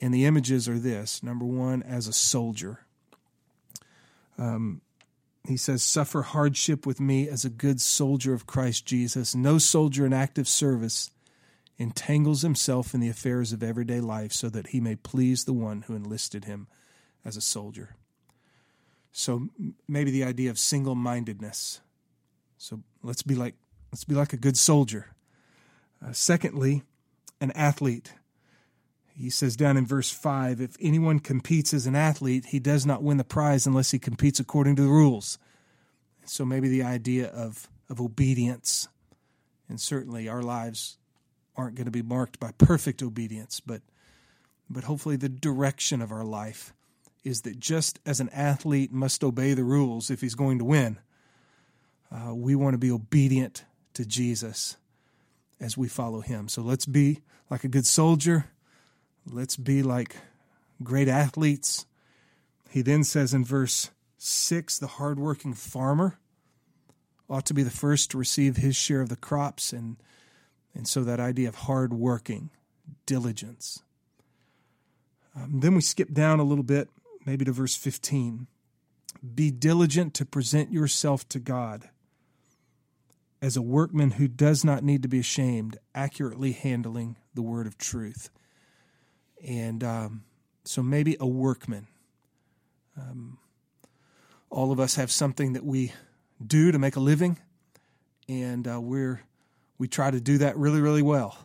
And 0.00 0.12
the 0.12 0.26
images 0.26 0.68
are 0.68 0.78
this 0.78 1.22
number 1.22 1.44
one, 1.44 1.82
as 1.82 2.06
a 2.06 2.12
soldier. 2.12 2.86
Um, 4.38 4.82
he 5.46 5.56
says, 5.56 5.82
Suffer 5.82 6.22
hardship 6.22 6.86
with 6.86 7.00
me 7.00 7.28
as 7.28 7.44
a 7.44 7.50
good 7.50 7.80
soldier 7.80 8.34
of 8.34 8.46
Christ 8.46 8.84
Jesus. 8.84 9.34
No 9.34 9.58
soldier 9.58 10.04
in 10.04 10.12
active 10.12 10.48
service 10.48 11.10
entangles 11.78 12.42
himself 12.42 12.94
in 12.94 13.00
the 13.00 13.08
affairs 13.08 13.52
of 13.52 13.62
everyday 13.62 14.00
life 14.00 14.32
so 14.32 14.48
that 14.48 14.68
he 14.68 14.80
may 14.80 14.96
please 14.96 15.44
the 15.44 15.52
one 15.52 15.82
who 15.82 15.94
enlisted 15.94 16.44
him 16.44 16.66
as 17.24 17.36
a 17.36 17.40
soldier. 17.40 17.96
So 19.12 19.48
maybe 19.88 20.10
the 20.10 20.24
idea 20.24 20.50
of 20.50 20.58
single-mindedness. 20.58 21.80
So 22.58 22.82
let's 23.02 23.22
be 23.22 23.34
like 23.34 23.54
let's 23.92 24.04
be 24.04 24.14
like 24.14 24.32
a 24.32 24.38
good 24.38 24.58
soldier. 24.58 25.14
Uh, 26.04 26.12
secondly, 26.12 26.82
an 27.40 27.50
athlete. 27.52 28.12
He 29.14 29.30
says 29.30 29.56
down 29.56 29.76
in 29.76 29.86
verse 29.86 30.10
5 30.10 30.60
if 30.60 30.76
anyone 30.80 31.20
competes 31.20 31.72
as 31.72 31.86
an 31.86 31.96
athlete, 31.96 32.46
he 32.46 32.58
does 32.58 32.84
not 32.84 33.02
win 33.02 33.16
the 33.16 33.24
prize 33.24 33.66
unless 33.66 33.90
he 33.90 33.98
competes 33.98 34.40
according 34.40 34.76
to 34.76 34.82
the 34.82 34.88
rules. 34.88 35.38
So 36.24 36.44
maybe 36.44 36.68
the 36.68 36.82
idea 36.82 37.28
of, 37.28 37.68
of 37.88 38.00
obedience. 38.00 38.88
And 39.68 39.80
certainly 39.80 40.28
our 40.28 40.42
lives 40.42 40.98
aren't 41.56 41.76
going 41.76 41.86
to 41.86 41.90
be 41.90 42.02
marked 42.02 42.38
by 42.38 42.52
perfect 42.58 43.02
obedience, 43.02 43.60
but, 43.60 43.80
but 44.68 44.84
hopefully 44.84 45.16
the 45.16 45.28
direction 45.28 46.02
of 46.02 46.12
our 46.12 46.24
life 46.24 46.74
is 47.24 47.42
that 47.42 47.58
just 47.58 47.98
as 48.06 48.20
an 48.20 48.28
athlete 48.28 48.92
must 48.92 49.24
obey 49.24 49.54
the 49.54 49.64
rules 49.64 50.10
if 50.10 50.20
he's 50.20 50.34
going 50.34 50.58
to 50.58 50.64
win, 50.64 50.98
uh, 52.12 52.34
we 52.34 52.54
want 52.54 52.74
to 52.74 52.78
be 52.78 52.90
obedient 52.90 53.64
to 53.94 54.04
Jesus 54.04 54.76
as 55.60 55.76
we 55.76 55.88
follow 55.88 56.20
him. 56.20 56.48
So 56.48 56.62
let's 56.62 56.86
be 56.86 57.20
like 57.50 57.64
a 57.64 57.68
good 57.68 57.86
soldier. 57.86 58.46
Let's 59.30 59.56
be 59.56 59.82
like 59.82 60.16
great 60.82 61.08
athletes. 61.08 61.86
He 62.70 62.82
then 62.82 63.04
says 63.04 63.32
in 63.32 63.44
verse 63.44 63.90
6 64.18 64.78
the 64.78 64.86
hardworking 64.86 65.54
farmer 65.54 66.18
ought 67.28 67.46
to 67.46 67.54
be 67.54 67.62
the 67.62 67.70
first 67.70 68.10
to 68.10 68.18
receive 68.18 68.56
his 68.56 68.76
share 68.76 69.00
of 69.00 69.08
the 69.08 69.16
crops. 69.16 69.72
And, 69.72 69.96
and 70.74 70.86
so 70.86 71.02
that 71.04 71.20
idea 71.20 71.48
of 71.48 71.54
hard 71.54 71.92
working, 71.92 72.50
diligence. 73.04 73.82
Um, 75.34 75.60
then 75.60 75.74
we 75.74 75.80
skip 75.80 76.12
down 76.12 76.38
a 76.38 76.44
little 76.44 76.64
bit 76.64 76.88
maybe 77.24 77.44
to 77.44 77.52
verse 77.52 77.74
15. 77.74 78.46
Be 79.34 79.50
diligent 79.50 80.14
to 80.14 80.24
present 80.24 80.72
yourself 80.72 81.28
to 81.30 81.40
God 81.40 81.90
as 83.42 83.56
a 83.56 83.62
workman 83.62 84.12
who 84.12 84.28
does 84.28 84.64
not 84.64 84.82
need 84.82 85.02
to 85.02 85.08
be 85.08 85.18
ashamed, 85.18 85.78
accurately 85.94 86.52
handling 86.52 87.16
the 87.34 87.42
word 87.42 87.66
of 87.66 87.76
truth. 87.76 88.30
And 89.46 89.84
um, 89.84 90.24
so 90.64 90.82
maybe 90.82 91.16
a 91.20 91.26
workman. 91.26 91.86
Um, 92.98 93.38
all 94.50 94.72
of 94.72 94.80
us 94.80 94.94
have 94.96 95.10
something 95.10 95.52
that 95.52 95.64
we 95.64 95.92
do 96.44 96.72
to 96.72 96.78
make 96.78 96.96
a 96.96 97.00
living, 97.00 97.38
and 98.28 98.66
uh, 98.66 98.80
we're 98.80 99.20
we 99.78 99.88
try 99.88 100.10
to 100.10 100.20
do 100.20 100.38
that 100.38 100.56
really, 100.56 100.80
really 100.80 101.02
well. 101.02 101.36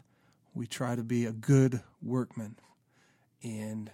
We 0.53 0.67
try 0.67 0.95
to 0.95 1.03
be 1.03 1.25
a 1.25 1.33
good 1.33 1.81
workman, 2.01 2.55
and 3.43 3.91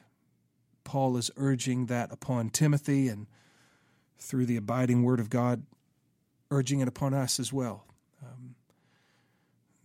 Paul 0.83 1.17
is 1.17 1.31
urging 1.35 1.87
that 1.87 2.11
upon 2.11 2.51
Timothy 2.51 3.07
and 3.07 3.25
through 4.19 4.45
the 4.45 4.57
abiding 4.57 5.03
Word 5.03 5.19
of 5.19 5.29
God, 5.29 5.63
urging 6.51 6.79
it 6.81 6.87
upon 6.87 7.13
us 7.13 7.39
as 7.39 7.51
well. 7.51 7.86
Um, 8.23 8.55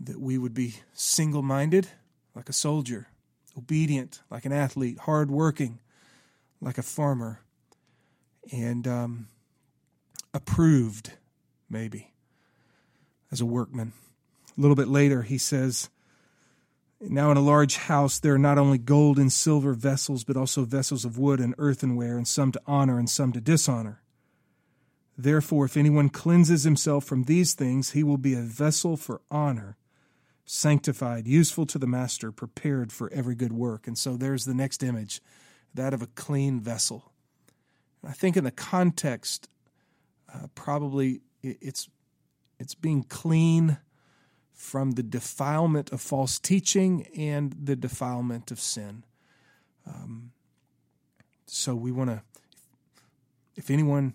that 0.01 0.21
we 0.21 0.37
would 0.37 0.55
be 0.55 0.77
single 0.93 1.43
minded 1.43 1.89
like 2.35 2.49
a 2.49 2.53
soldier, 2.53 3.09
obedient 3.57 4.21
like 4.31 4.45
an 4.45 4.53
athlete, 4.53 4.99
hard 5.01 5.31
working 5.31 5.79
like 6.61 6.79
a 6.79 6.83
farmer, 6.83 7.41
and 8.53 8.89
um, 8.89 9.29
approved 10.35 11.13
maybe 11.69 12.13
as 13.31 13.41
a 13.41 13.47
workman. 13.47 13.93
A 14.57 14.61
little 14.61 14.77
bit 14.77 14.89
later, 14.89 15.23
he 15.23 15.39
says, 15.39 15.89
now, 17.01 17.33
in 17.33 17.37
a 17.37 17.41
large 17.41 17.77
house, 17.77 18.21
there 18.21 18.35
are 18.35 18.39
not 18.39 18.59
only 18.59 18.79
gold 18.79 19.19
and 19.19 19.33
silver 19.33 19.73
vessels, 19.73 20.23
but 20.23 20.37
also 20.37 20.65
vessels 20.65 21.05
of 21.05 21.19
wood 21.19 21.41
and 21.41 21.53
earthenware, 21.59 22.17
and 22.17 22.29
some 22.29 22.53
to 22.53 22.61
honor 22.65 22.97
and 22.97 23.11
some 23.11 23.33
to 23.33 23.41
dishonor. 23.41 24.02
Therefore, 25.23 25.67
if 25.67 25.77
anyone 25.77 26.09
cleanses 26.09 26.65
himself 26.65 27.05
from 27.05 27.25
these 27.25 27.55
things, 27.55 27.91
he 27.91 28.03
will 28.03 28.17
be 28.19 28.35
a 28.35 28.41
vessel 28.41 28.97
for 28.97 29.21
honor, 29.31 29.77
sanctified, 30.45 31.29
useful 31.29 31.65
to 31.67 31.79
the 31.79 31.87
master, 31.87 32.33
prepared 32.33 32.93
for 32.93 33.09
every 33.13 33.37
good 33.37 33.53
work. 33.53 33.87
And 33.87 33.97
so 33.97 34.17
there's 34.17 34.47
the 34.47 34.55
next 34.55 34.83
image 34.83 35.23
that 35.75 35.95
of 35.95 36.03
a 36.03 36.09
clean 36.09 36.61
vessel. 36.61 37.13
I 38.05 38.11
think 38.11 38.37
in 38.37 38.43
the 38.43 38.51
context, 38.51 39.49
uh, 40.35 40.49
probably 40.57 41.21
it's, 41.41 41.89
it's 42.59 42.75
being 42.75 43.05
clean 43.05 43.79
from 44.53 44.93
the 44.93 45.05
defilement 45.05 45.93
of 45.93 46.01
false 46.01 46.41
teaching 46.41 47.07
and 47.17 47.55
the 47.63 47.77
defilement 47.77 48.51
of 48.51 48.59
sin. 48.59 49.05
Um, 49.87 50.33
so 51.47 51.77
we 51.77 51.93
want 51.93 52.11
to, 52.11 52.23
if 53.55 53.71
anyone 53.71 54.15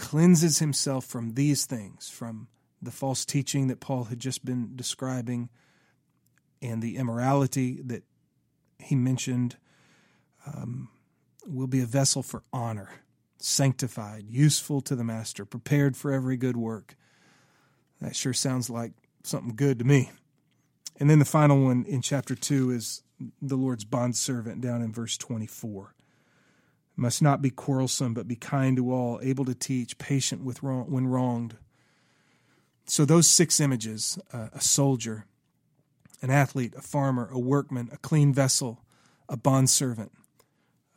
cleanses 0.00 0.60
himself 0.60 1.04
from 1.04 1.34
these 1.34 1.66
things, 1.66 2.08
from 2.08 2.48
the 2.80 2.90
false 2.90 3.26
teaching 3.26 3.66
that 3.66 3.80
Paul 3.80 4.04
had 4.04 4.18
just 4.18 4.44
been 4.44 4.74
describing, 4.74 5.50
and 6.62 6.82
the 6.82 6.96
immorality 6.96 7.80
that 7.84 8.02
he 8.78 8.94
mentioned, 8.94 9.56
um, 10.46 10.88
will 11.46 11.66
be 11.66 11.82
a 11.82 11.86
vessel 11.86 12.22
for 12.22 12.42
honor, 12.50 12.88
sanctified, 13.36 14.24
useful 14.26 14.80
to 14.80 14.96
the 14.96 15.04
master, 15.04 15.44
prepared 15.44 15.98
for 15.98 16.12
every 16.12 16.38
good 16.38 16.56
work. 16.56 16.96
That 18.00 18.16
sure 18.16 18.32
sounds 18.32 18.70
like 18.70 18.92
something 19.22 19.54
good 19.54 19.78
to 19.80 19.84
me. 19.84 20.10
And 20.98 21.10
then 21.10 21.18
the 21.18 21.26
final 21.26 21.62
one 21.62 21.84
in 21.86 22.00
chapter 22.00 22.34
2 22.34 22.70
is 22.70 23.02
the 23.42 23.56
Lord's 23.56 23.84
bondservant 23.84 24.62
down 24.62 24.80
in 24.80 24.92
verse 24.92 25.18
24. 25.18 25.94
Must 27.00 27.22
not 27.22 27.40
be 27.40 27.48
quarrelsome, 27.48 28.12
but 28.12 28.28
be 28.28 28.36
kind 28.36 28.76
to 28.76 28.92
all, 28.92 29.18
able 29.22 29.46
to 29.46 29.54
teach, 29.54 29.96
patient 29.96 30.44
with 30.44 30.62
wrong, 30.62 30.84
when 30.90 31.06
wronged. 31.06 31.56
So, 32.84 33.06
those 33.06 33.26
six 33.26 33.58
images 33.58 34.18
uh, 34.34 34.48
a 34.52 34.60
soldier, 34.60 35.24
an 36.20 36.28
athlete, 36.28 36.74
a 36.76 36.82
farmer, 36.82 37.30
a 37.32 37.38
workman, 37.38 37.88
a 37.90 37.96
clean 37.96 38.34
vessel, 38.34 38.84
a 39.30 39.38
bondservant. 39.38 40.12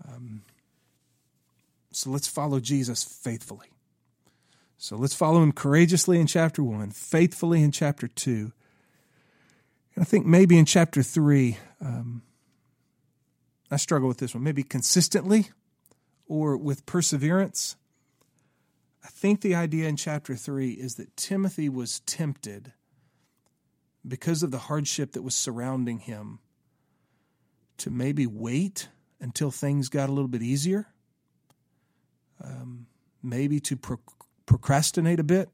Um, 0.05 0.41
so, 1.91 2.09
let's 2.09 2.27
follow 2.27 2.59
Jesus 2.59 3.05
faithfully. 3.05 3.67
So 4.75 4.97
let's 4.97 5.15
follow 5.15 5.41
him 5.41 5.53
courageously 5.53 6.19
in 6.19 6.27
chapter 6.27 6.61
1, 6.61 6.91
faithfully 6.91 7.63
in 7.63 7.71
chapter 7.71 8.09
2. 8.09 8.51
And 9.95 10.01
I 10.01 10.03
think 10.03 10.25
maybe 10.25 10.57
in 10.57 10.65
chapter 10.65 11.01
3, 11.01 11.57
um, 11.79 12.23
I 13.71 13.77
struggle 13.77 14.09
with 14.09 14.17
this 14.17 14.35
one, 14.35 14.43
maybe 14.43 14.63
consistently 14.63 15.51
or 16.27 16.57
with 16.57 16.85
perseverance. 16.85 17.75
I 19.03 19.09
think 19.09 19.41
the 19.41 19.55
idea 19.55 19.87
in 19.87 19.97
chapter 19.97 20.35
3 20.35 20.71
is 20.71 20.95
that 20.95 21.15
Timothy 21.17 21.69
was 21.69 21.99
tempted 22.01 22.73
because 24.07 24.43
of 24.43 24.51
the 24.51 24.59
hardship 24.59 25.13
that 25.13 25.21
was 25.21 25.35
surrounding 25.35 25.99
him 25.99 26.39
to 27.77 27.89
maybe 27.89 28.27
wait 28.27 28.89
until 29.19 29.51
things 29.51 29.89
got 29.89 30.09
a 30.09 30.11
little 30.11 30.27
bit 30.27 30.41
easier, 30.41 30.87
um, 32.43 32.87
maybe 33.21 33.59
to 33.61 33.75
pro- 33.75 33.99
procrastinate 34.45 35.19
a 35.19 35.23
bit 35.23 35.49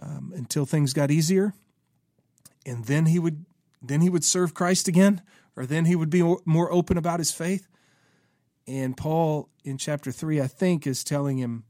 um, 0.00 0.32
until 0.34 0.66
things 0.66 0.92
got 0.92 1.10
easier, 1.10 1.54
and 2.66 2.84
then 2.86 3.06
he 3.06 3.18
would 3.18 3.44
then 3.80 4.00
he 4.00 4.10
would 4.10 4.24
serve 4.24 4.54
Christ 4.54 4.88
again, 4.88 5.22
or 5.54 5.64
then 5.64 5.84
he 5.84 5.94
would 5.94 6.10
be 6.10 6.22
more 6.44 6.72
open 6.72 6.98
about 6.98 7.20
his 7.20 7.30
faith. 7.30 7.68
And 8.68 8.96
Paul 8.96 9.48
in 9.64 9.78
chapter 9.78 10.12
three, 10.12 10.40
I 10.40 10.46
think, 10.46 10.86
is 10.86 11.02
telling 11.02 11.38
him, 11.38 11.64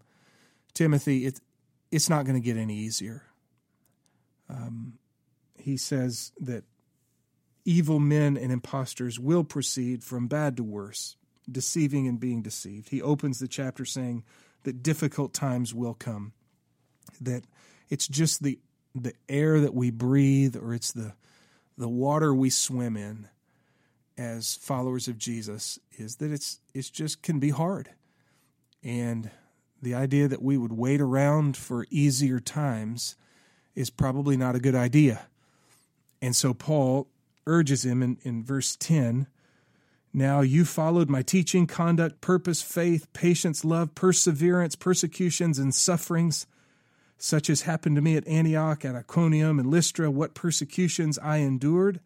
Timothy, 0.75 1.25
it's 1.25 1.41
it's 1.91 2.11
not 2.11 2.25
going 2.25 2.35
to 2.35 2.45
get 2.45 2.57
any 2.57 2.77
easier. 2.77 3.23
Um, 4.51 4.95
he 5.57 5.77
says 5.77 6.33
that 6.41 6.65
evil 7.65 8.01
men 8.01 8.37
and 8.37 8.51
impostors 8.51 9.19
will 9.19 9.45
proceed 9.45 10.03
from 10.03 10.27
bad 10.27 10.57
to 10.57 10.65
worse, 10.65 11.17
deceiving 11.51 12.07
and 12.09 12.19
being 12.19 12.43
deceived. 12.43 12.89
He 12.89 13.01
opens 13.01 13.39
the 13.39 13.49
chapter 13.49 13.85
saying 13.85 14.25
that 14.65 14.83
difficult 14.83 15.33
times 15.33 15.75
will 15.75 15.95
come, 15.95 16.33
that 17.21 17.45
it's 17.89 18.09
just 18.09 18.43
the 18.43 18.59
the 18.95 19.15
air 19.29 19.61
that 19.61 19.75
we 19.75 19.91
breathe 19.91 20.57
or 20.57 20.75
it's 20.75 20.93
the 20.93 21.13
the 21.77 21.89
water 21.89 22.35
we 22.35 22.51
swim 22.51 22.97
in 22.97 23.29
as 24.19 24.57
followers 24.57 25.07
of 25.07 25.17
Jesus 25.17 25.79
is 25.97 26.17
that 26.17 26.33
it's 26.33 26.59
it's 26.75 26.91
just 26.91 27.23
can 27.23 27.39
be 27.39 27.51
hard. 27.51 27.91
And 28.83 29.31
the 29.81 29.95
idea 29.95 30.29
that 30.29 30.43
we 30.43 30.59
would 30.59 30.73
wait 30.73 31.01
around 31.01 31.57
for 31.57 31.87
easier 31.89 32.41
times 32.41 33.17
is 33.75 33.91
probably 33.91 34.37
not 34.37 34.57
a 34.57 34.61
good 34.61 34.75
idea. 34.75 35.27
And 36.21 36.35
so 36.35 36.53
Paul 36.53 37.07
urges 37.47 37.85
him 37.85 38.03
in, 38.03 38.19
in 38.23 38.45
verse 38.45 38.77
10 38.77 39.29
Now 40.13 40.41
you 40.41 40.65
followed 40.65 41.09
my 41.09 41.23
teaching, 41.23 41.69
conduct, 41.69 42.21
purpose, 42.21 42.61
faith, 42.61 43.13
patience, 43.13 43.65
love, 43.65 43.95
perseverance, 43.95 44.75
persecutions, 44.75 45.61
and 45.61 45.73
sufferings, 45.73 46.47
such 47.19 47.49
as 47.49 47.63
happened 47.63 47.95
to 47.97 48.03
me 48.03 48.17
at 48.17 48.27
Antioch, 48.27 48.85
at 48.85 48.97
Iconium, 48.97 49.61
and 49.61 49.71
Lystra, 49.71 50.11
what 50.11 50.35
persecutions 50.35 51.19
I 51.21 51.39
endured, 51.39 52.01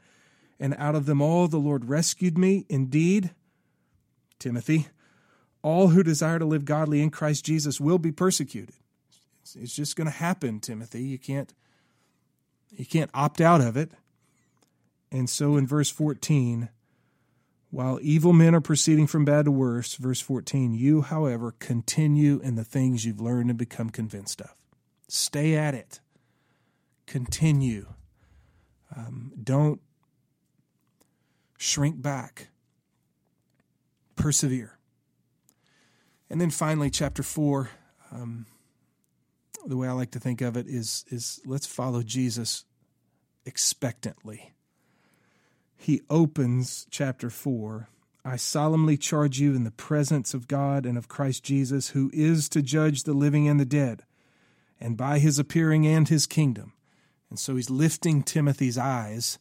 and 0.63 0.77
out 0.79 0.95
of 0.95 1.07
them 1.07 1.21
all 1.21 1.49
the 1.49 1.59
Lord 1.59 1.87
rescued 1.87 2.39
me. 2.39 2.65
Indeed, 2.69 3.33
Timothy, 4.39 4.87
all 5.61 5.89
who 5.89 6.05
desire 6.05 6.39
to 6.39 6.45
live 6.45 6.65
godly 6.65 7.03
in 7.03 7.11
Christ 7.11 7.45
Jesus 7.45 7.81
will 7.81 7.99
be 7.99 8.13
persecuted. 8.13 8.77
It's 9.57 9.75
just 9.75 9.97
going 9.97 10.07
to 10.07 10.13
happen, 10.13 10.61
Timothy. 10.61 11.03
You 11.03 11.19
can't 11.19 11.53
you 12.71 12.87
can't 12.87 13.11
opt 13.13 13.41
out 13.41 13.61
of 13.61 13.77
it. 13.77 13.91
And 15.11 15.29
so 15.29 15.57
in 15.57 15.67
verse 15.67 15.91
14, 15.91 16.69
while 17.71 17.99
evil 18.01 18.33
men 18.33 18.55
are 18.55 18.61
proceeding 18.61 19.09
from 19.09 19.25
bad 19.25 19.47
to 19.47 19.51
worse, 19.51 19.97
verse 19.97 20.21
14, 20.21 20.75
you, 20.75 21.03
however, 21.03 21.55
continue 21.59 22.41
in 22.41 22.55
the 22.55 22.65
things 22.65 23.05
you've 23.05 23.21
learned 23.21 23.51
and 23.51 23.59
become 23.59 23.91
convinced 23.91 24.41
of. 24.41 24.55
Stay 25.09 25.57
at 25.57 25.75
it. 25.75 26.01
Continue. 27.07 27.89
Um, 28.97 29.33
don't 29.43 29.81
shrink 31.63 32.01
back. 32.01 32.49
Persevere. 34.17 34.79
And 36.29 36.41
then 36.41 36.51
finally, 36.51 36.91
chapter 36.91 37.23
4, 37.23 37.71
um, 38.11 38.47
the 39.67 39.77
way 39.77 39.89
I 39.89 39.93
like 39.93 40.13
to 40.13 40.21
think 40.21 40.41
of 40.41 40.57
it 40.57 40.67
is, 40.67 41.05
is 41.09 41.41
let's 41.45 41.67
follow 41.67 42.03
Jesus 42.03 42.65
expectantly 43.45 44.53
he 45.83 46.01
opens 46.09 46.87
chapter 46.91 47.29
4 47.29 47.89
I 48.25 48.37
solemnly 48.37 48.97
charge 48.97 49.41
you 49.41 49.57
in 49.57 49.65
the 49.65 49.73
presence 49.73 50.33
of 50.33 50.47
God 50.47 50.87
and 50.87 50.97
of 50.97 51.09
Christ 51.09 51.43
Jesus, 51.43 51.89
who 51.89 52.09
is 52.15 52.49
to 52.51 52.63
judge 52.63 53.03
the 53.03 53.15
living 53.15 53.49
and 53.49 53.59
the 53.59 53.65
dead, 53.65 54.05
and 54.81 54.97
by 54.97 55.19
his 55.19 55.41
appearing 55.41 55.89
and 55.89 56.09
his 56.09 56.29
kingdom. 56.29 56.73
And 57.31 57.37
so 57.37 57.57
he's 57.57 57.69
lifting 57.69 58.23
Timothy's 58.23 58.79
eyes 58.79 59.41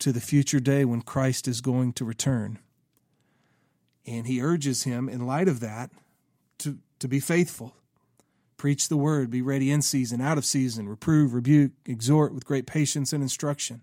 to 0.00 0.12
the 0.12 0.20
future 0.20 0.60
day 0.60 0.84
when 0.84 1.02
Christ 1.02 1.48
is 1.48 1.60
going 1.60 1.92
to 1.94 2.04
return. 2.04 2.58
And 4.06 4.26
he 4.26 4.42
urges 4.42 4.84
him, 4.84 5.08
in 5.08 5.26
light 5.26 5.48
of 5.48 5.60
that, 5.60 5.90
to, 6.58 6.78
to 6.98 7.08
be 7.08 7.20
faithful. 7.20 7.74
Preach 8.56 8.88
the 8.88 8.96
word, 8.96 9.30
be 9.30 9.42
ready 9.42 9.70
in 9.70 9.82
season, 9.82 10.20
out 10.20 10.38
of 10.38 10.44
season, 10.44 10.88
reprove, 10.88 11.34
rebuke, 11.34 11.72
exhort 11.86 12.34
with 12.34 12.44
great 12.44 12.66
patience 12.66 13.12
and 13.12 13.22
instruction 13.22 13.82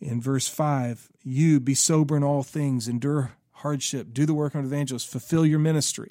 in 0.00 0.20
verse 0.20 0.48
5 0.48 1.08
you 1.22 1.60
be 1.60 1.74
sober 1.74 2.16
in 2.16 2.24
all 2.24 2.42
things 2.42 2.88
endure 2.88 3.32
hardship 3.52 4.12
do 4.12 4.24
the 4.24 4.34
work 4.34 4.54
of 4.54 4.60
an 4.60 4.66
evangelist 4.66 5.06
fulfill 5.06 5.44
your 5.44 5.58
ministry 5.58 6.10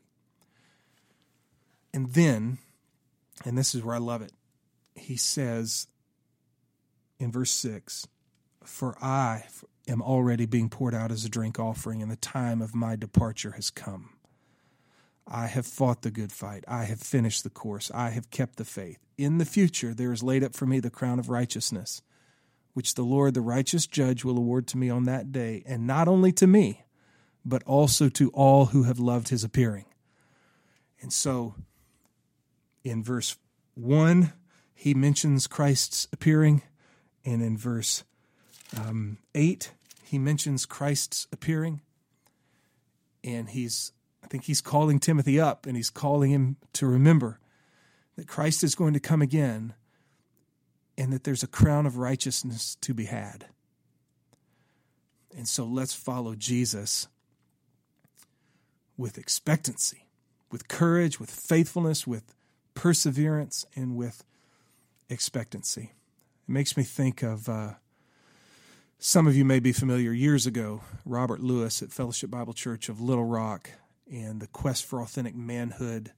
and 1.94 2.14
then 2.14 2.60
and 3.44 3.58
this 3.58 3.74
is 3.74 3.84
where 3.84 3.96
i 3.96 4.00
love 4.00 4.22
it 4.22 4.32
he 4.96 5.18
says 5.18 5.88
in 7.20 7.32
verse 7.32 7.52
6 7.52 8.08
for 8.64 8.98
i 9.04 9.44
am 9.88 10.02
already 10.02 10.46
being 10.46 10.70
poured 10.70 10.94
out 10.94 11.12
as 11.12 11.26
a 11.26 11.30
drink 11.30 11.60
offering 11.60 12.02
and 12.02 12.12
the 12.12 12.16
time 12.18 12.62
of 12.62 12.76
my 12.76 12.96
departure 12.96 13.52
has 13.52 13.70
come 13.70 14.12
I 15.32 15.46
have 15.46 15.68
fought 15.68 16.02
the 16.02 16.10
good 16.10 16.32
fight. 16.32 16.64
I 16.68 16.86
have 16.86 17.00
finished 17.00 17.44
the 17.44 17.52
course. 17.52 17.92
I 17.94 18.10
have 18.10 18.32
kept 18.32 18.56
the 18.56 18.66
faith. 18.66 18.98
In 19.16 19.38
the 19.38 19.46
future, 19.46 19.94
there 19.94 20.12
is 20.12 20.24
laid 20.24 20.44
up 20.44 20.56
for 20.56 20.66
me 20.66 20.80
the 20.80 20.90
crown 20.90 21.20
of 21.20 21.30
righteousness 21.30 22.02
which 22.74 22.96
the 22.96 23.04
Lord, 23.04 23.34
the 23.34 23.42
righteous 23.42 23.86
judge, 23.88 24.24
will 24.24 24.38
award 24.38 24.68
to 24.68 24.78
me 24.78 24.90
on 24.90 25.04
that 25.04 25.32
day, 25.32 25.64
and 25.66 25.86
not 25.86 26.08
only 26.08 26.32
to 26.34 26.48
me, 26.48 26.86
but 27.44 27.64
also 27.64 28.10
to 28.10 28.30
all 28.30 28.68
who 28.68 28.84
have 28.84 29.00
loved 29.00 29.30
his 29.30 29.44
appearing. 29.44 29.86
And 31.02 31.12
so 31.12 31.56
in 32.84 33.04
verse 33.04 33.36
1, 33.74 34.34
he 34.74 34.94
mentions 34.94 35.48
Christ's 35.48 36.08
appearing, 36.14 36.62
and 37.26 37.42
in 37.42 37.58
verse 37.58 38.04
um, 38.78 39.18
8, 39.36 39.72
he 40.04 40.18
mentions 40.18 40.66
Christ's 40.66 41.28
appearing. 41.32 41.82
And 43.24 43.50
he's, 43.50 43.92
I 44.24 44.28
think 44.28 44.46
he's 44.46 44.62
calling 44.62 45.00
Timothy 45.00 45.40
up 45.40 45.66
and 45.66 45.76
he's 45.76 45.90
calling 45.90 46.32
him 46.32 46.58
to 46.74 46.88
remember 46.88 47.40
that 48.16 48.28
Christ 48.28 48.64
is 48.64 48.76
going 48.76 48.94
to 48.94 49.00
come 49.00 49.22
again 49.22 49.74
and 50.98 51.14
that 51.14 51.24
there's 51.24 51.44
a 51.44 51.48
crown 51.48 51.86
of 51.86 51.98
righteousness 51.98 52.78
to 52.82 52.94
be 52.94 53.06
had. 53.06 53.46
And 55.36 55.48
so 55.48 55.64
let's 55.64 55.94
follow 55.94 56.36
Jesus 56.36 57.08
with 58.98 59.18
expectancy, 59.18 60.08
with 60.52 60.68
courage, 60.68 61.20
with 61.20 61.32
faithfulness, 61.32 62.06
with 62.06 62.36
perseverance, 62.74 63.66
and 63.76 63.96
with 63.96 64.26
expectancy. 65.10 65.94
It 66.48 66.52
makes 66.52 66.76
me 66.76 66.84
think 66.84 67.24
of 67.24 67.48
uh, 67.48 67.74
some 69.02 69.28
of 69.28 69.36
you 69.36 69.46
may 69.46 69.62
be 69.62 69.72
familiar 69.72 70.12
years 70.12 70.46
ago, 70.46 70.82
Robert 71.06 71.40
Lewis 71.40 71.82
at 71.82 71.94
Fellowship 71.94 72.30
Bible 72.30 72.52
Church 72.52 72.90
of 72.90 73.00
Little 73.00 73.24
Rock 73.24 73.72
and 74.12 74.42
the 74.42 74.48
Quest 74.48 74.86
for 74.86 75.02
Authentic 75.02 75.36
Manhood 75.36 76.12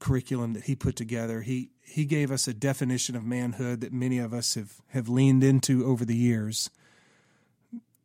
curriculum 0.00 0.54
that 0.54 0.64
he 0.64 0.74
put 0.74 0.96
together. 0.96 1.42
He 1.42 1.70
he 1.80 2.04
gave 2.04 2.32
us 2.32 2.48
a 2.48 2.54
definition 2.54 3.14
of 3.14 3.24
manhood 3.24 3.80
that 3.80 3.92
many 3.92 4.18
of 4.18 4.34
us 4.34 4.56
have, 4.56 4.74
have 4.88 5.08
leaned 5.08 5.44
into 5.44 5.86
over 5.86 6.04
the 6.04 6.16
years. 6.16 6.68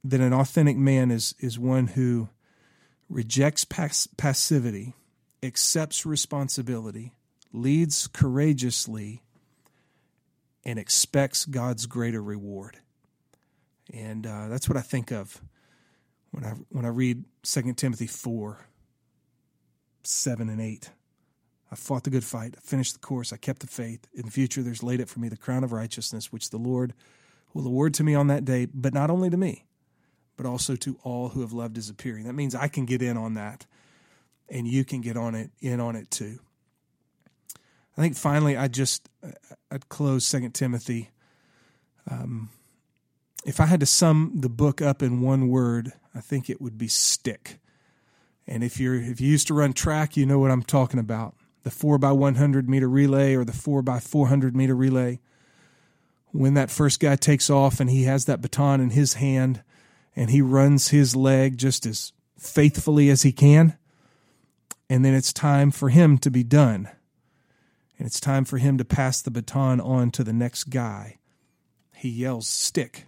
That 0.04 0.22
an 0.22 0.34
authentic 0.34 0.78
man 0.78 1.10
is 1.10 1.34
is 1.40 1.58
one 1.58 1.88
who 1.88 2.30
rejects 3.10 3.66
pass- 3.66 4.08
passivity, 4.18 4.94
accepts 5.42 6.06
responsibility, 6.06 7.14
leads 7.52 8.06
courageously, 8.06 9.24
and 10.64 10.78
expects 10.78 11.46
God's 11.46 11.88
greater 11.88 12.22
reward. 12.22 12.78
And 13.92 14.26
uh, 14.26 14.48
that's 14.48 14.70
what 14.70 14.78
I 14.78 14.82
think 14.82 15.12
of 15.12 15.42
when 16.32 16.46
I 16.46 16.52
when 16.70 16.86
I 16.86 16.90
read 16.90 17.24
2 17.44 17.74
Timothy 17.74 18.08
four, 18.08 18.66
seven 20.04 20.50
and 20.50 20.62
eight. 20.62 20.92
I 21.72 21.76
fought 21.76 22.04
the 22.04 22.12
good 22.12 22.24
fight. 22.24 22.54
I 22.56 22.62
finished 22.62 22.94
the 22.94 23.00
course. 23.00 23.34
I 23.34 23.38
kept 23.38 23.62
the 23.62 23.68
faith. 23.68 24.08
In 24.14 24.26
the 24.26 24.32
future, 24.32 24.62
there's 24.62 24.84
laid 24.84 25.02
up 25.02 25.10
for 25.10 25.20
me 25.20 25.28
the 25.28 25.36
crown 25.36 25.64
of 25.64 25.72
righteousness, 25.72 26.32
which 26.32 26.52
the 26.52 26.58
Lord 26.58 26.94
will 27.54 27.66
award 27.66 27.96
to 27.96 28.04
me 28.04 28.14
on 28.14 28.28
that 28.28 28.46
day, 28.46 28.68
but 28.72 28.94
not 28.94 29.10
only 29.10 29.30
to 29.32 29.38
me, 29.38 29.66
but 30.38 30.46
also 30.46 30.76
to 30.76 31.00
all 31.04 31.30
who 31.30 31.42
have 31.42 31.52
loved 31.52 31.76
his 31.76 31.90
appearing. 31.90 32.26
That 32.26 32.34
means 32.34 32.54
I 32.54 32.68
can 32.68 32.86
get 32.86 33.02
in 33.02 33.18
on 33.18 33.34
that, 33.36 33.66
and 34.50 34.68
you 34.68 34.86
can 34.86 35.02
get 35.02 35.18
on 35.18 35.34
it 35.34 35.50
in 35.62 35.80
on 35.80 35.96
it 35.96 36.12
too. 36.12 36.40
I 37.98 38.02
think 38.02 38.16
finally, 38.16 38.58
I 38.58 38.68
just 38.68 39.10
I'd 39.72 39.90
close 39.90 40.26
Second 40.26 40.54
Timothy. 40.54 41.12
Um, 42.10 42.50
if 43.46 43.60
I 43.60 43.66
had 43.66 43.80
to 43.82 43.86
sum 43.86 44.32
the 44.36 44.50
book 44.50 44.82
up 44.82 45.02
in 45.02 45.22
one 45.22 45.50
word, 45.50 45.94
I 46.16 46.22
think 46.22 46.50
it 46.50 46.62
would 46.62 46.78
be 46.78 46.88
stick. 46.88 47.60
And 48.48 48.64
if 48.64 48.80
you're 48.80 48.96
if 48.96 49.22
you 49.22 49.30
used 49.30 49.48
to 49.48 49.54
run 49.54 49.74
track, 49.74 50.18
you 50.18 50.26
know 50.26 50.40
what 50.40 50.52
I'm 50.52 50.64
talking 50.64 51.00
about 51.00 51.36
the 51.64 51.72
4 51.72 51.98
by 51.98 52.12
100 52.12 52.70
meter 52.70 52.90
relay 52.90 53.36
or 53.36 53.46
the 53.46 53.54
4 53.54 53.82
by 53.82 54.00
400 54.00 54.56
meter 54.56 54.76
relay. 54.76 55.20
When 56.32 56.56
that 56.56 56.72
first 56.72 57.00
guy 57.00 57.16
takes 57.16 57.50
off 57.50 57.80
and 57.80 57.90
he 57.90 58.04
has 58.04 58.26
that 58.26 58.42
baton 58.42 58.82
in 58.82 58.90
his 58.92 59.16
hand 59.16 59.64
and 60.16 60.30
he 60.30 60.42
runs 60.42 60.90
his 60.90 61.16
leg 61.16 61.58
just 61.58 61.86
as 61.86 62.12
faithfully 62.38 63.10
as 63.10 63.22
he 63.22 63.32
can, 63.32 63.78
and 64.90 65.06
then 65.06 65.14
it's 65.14 65.32
time 65.32 65.72
for 65.72 65.90
him 65.90 66.18
to 66.20 66.30
be 66.30 66.44
done. 66.44 66.90
And 67.98 68.08
it's 68.08 68.20
time 68.20 68.44
for 68.44 68.58
him 68.58 68.78
to 68.78 68.86
pass 68.86 69.22
the 69.22 69.32
baton 69.32 69.80
on 69.80 70.12
to 70.12 70.24
the 70.24 70.34
next 70.34 70.66
guy. 70.66 71.20
He 71.96 72.10
yells, 72.10 72.48
Stick. 72.48 73.06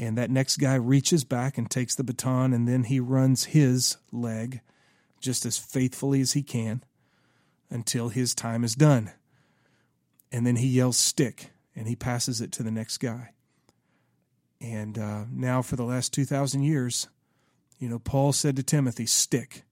And 0.00 0.16
that 0.16 0.30
next 0.30 0.56
guy 0.56 0.76
reaches 0.76 1.24
back 1.24 1.58
and 1.58 1.70
takes 1.70 1.94
the 1.94 2.02
baton, 2.02 2.54
and 2.54 2.66
then 2.66 2.84
he 2.84 2.98
runs 2.98 3.44
his 3.44 3.98
leg 4.10 4.62
just 5.20 5.44
as 5.44 5.58
faithfully 5.58 6.22
as 6.22 6.32
he 6.32 6.42
can 6.42 6.82
until 7.68 8.08
his 8.08 8.34
time 8.34 8.64
is 8.64 8.74
done. 8.74 9.12
And 10.32 10.46
then 10.46 10.56
he 10.56 10.68
yells, 10.68 10.96
Stick, 10.96 11.50
and 11.76 11.86
he 11.86 11.96
passes 11.96 12.40
it 12.40 12.50
to 12.52 12.62
the 12.62 12.70
next 12.70 12.96
guy. 12.96 13.32
And 14.58 14.98
uh, 14.98 15.24
now, 15.30 15.60
for 15.60 15.76
the 15.76 15.84
last 15.84 16.14
2,000 16.14 16.62
years, 16.62 17.08
you 17.78 17.90
know, 17.90 17.98
Paul 17.98 18.32
said 18.32 18.56
to 18.56 18.62
Timothy, 18.62 19.04
Stick. 19.04 19.64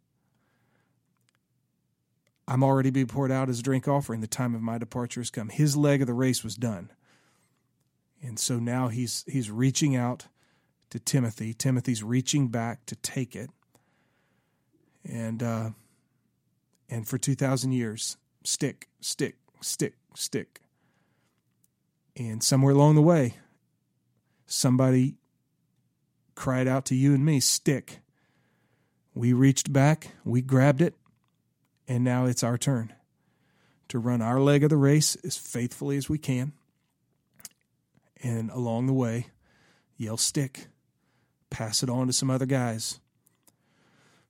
I'm 2.46 2.62
already 2.62 2.90
being 2.90 3.06
poured 3.06 3.32
out 3.32 3.48
as 3.48 3.60
a 3.60 3.62
drink 3.62 3.88
offering. 3.88 4.20
The 4.20 4.26
time 4.26 4.54
of 4.54 4.60
my 4.60 4.76
departure 4.76 5.20
has 5.20 5.30
come. 5.30 5.48
His 5.48 5.74
leg 5.74 6.02
of 6.02 6.06
the 6.06 6.12
race 6.12 6.44
was 6.44 6.54
done. 6.54 6.90
And 8.22 8.38
so 8.38 8.58
now 8.58 8.88
he's 8.88 9.24
he's 9.28 9.50
reaching 9.50 9.94
out 9.94 10.26
to 10.90 10.98
Timothy. 10.98 11.54
Timothy's 11.54 12.02
reaching 12.02 12.48
back 12.48 12.84
to 12.86 12.96
take 12.96 13.36
it. 13.36 13.50
And 15.08 15.42
uh, 15.42 15.70
and 16.88 17.06
for 17.06 17.18
two 17.18 17.34
thousand 17.34 17.72
years, 17.72 18.16
stick, 18.44 18.88
stick, 19.00 19.36
stick, 19.60 19.94
stick. 20.14 20.60
And 22.16 22.42
somewhere 22.42 22.74
along 22.74 22.96
the 22.96 23.02
way, 23.02 23.34
somebody 24.46 25.14
cried 26.34 26.66
out 26.66 26.84
to 26.86 26.94
you 26.96 27.14
and 27.14 27.24
me, 27.24 27.38
stick. 27.38 28.00
We 29.14 29.32
reached 29.32 29.72
back, 29.72 30.12
we 30.24 30.42
grabbed 30.42 30.80
it, 30.80 30.94
and 31.86 32.04
now 32.04 32.26
it's 32.26 32.42
our 32.42 32.58
turn 32.58 32.92
to 33.88 33.98
run 33.98 34.20
our 34.20 34.40
leg 34.40 34.62
of 34.62 34.70
the 34.70 34.76
race 34.76 35.16
as 35.24 35.36
faithfully 35.36 35.96
as 35.96 36.08
we 36.08 36.18
can. 36.18 36.52
And 38.22 38.50
along 38.50 38.86
the 38.86 38.92
way, 38.92 39.28
yell 39.96 40.16
stick, 40.16 40.66
pass 41.50 41.82
it 41.82 41.90
on 41.90 42.06
to 42.06 42.12
some 42.12 42.30
other 42.30 42.46
guys. 42.46 43.00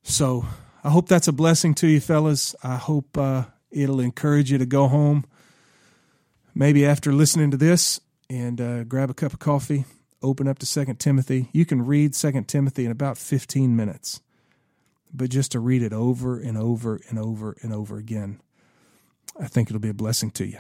So 0.03 0.47
I 0.85 0.91
hope 0.91 1.09
that's 1.09 1.29
a 1.29 1.33
blessing 1.33 1.75
to 1.77 1.87
you, 1.87 2.01
fellas. 2.01 2.55
I 2.63 2.77
hope 2.77 3.17
uh, 3.17 3.45
it'll 3.71 4.01
encourage 4.01 4.51
you 4.51 4.59
to 4.59 4.67
go 4.67 4.89
home, 4.89 5.25
maybe 6.55 6.87
after 6.87 7.13
listening 7.13 7.51
to 7.51 7.57
this, 7.57 8.01
and 8.31 8.61
uh, 8.61 8.85
grab 8.85 9.11
a 9.11 9.15
cup 9.15 9.33
of 9.33 9.39
coffee, 9.39 9.85
open 10.23 10.49
up 10.49 10.59
to 10.59 10.67
Second 10.67 11.01
Timothy. 11.01 11.49
You 11.53 11.65
can 11.65 11.85
read 11.85 12.15
Second 12.15 12.49
Timothy 12.49 12.85
in 12.85 12.91
about 12.91 13.19
15 13.19 13.75
minutes 13.75 14.21
but 15.13 15.31
just 15.31 15.53
to 15.53 15.61
read 15.61 15.83
it 15.83 15.93
over 15.93 16.39
and 16.39 16.57
over 16.57 17.01
and 17.09 17.19
over 17.19 17.57
and 17.63 17.73
over 17.73 17.97
again, 17.97 18.41
I 19.41 19.47
think 19.47 19.69
it'll 19.69 19.81
be 19.81 19.89
a 19.89 19.95
blessing 19.95 20.31
to 20.33 20.47
you. 20.47 20.59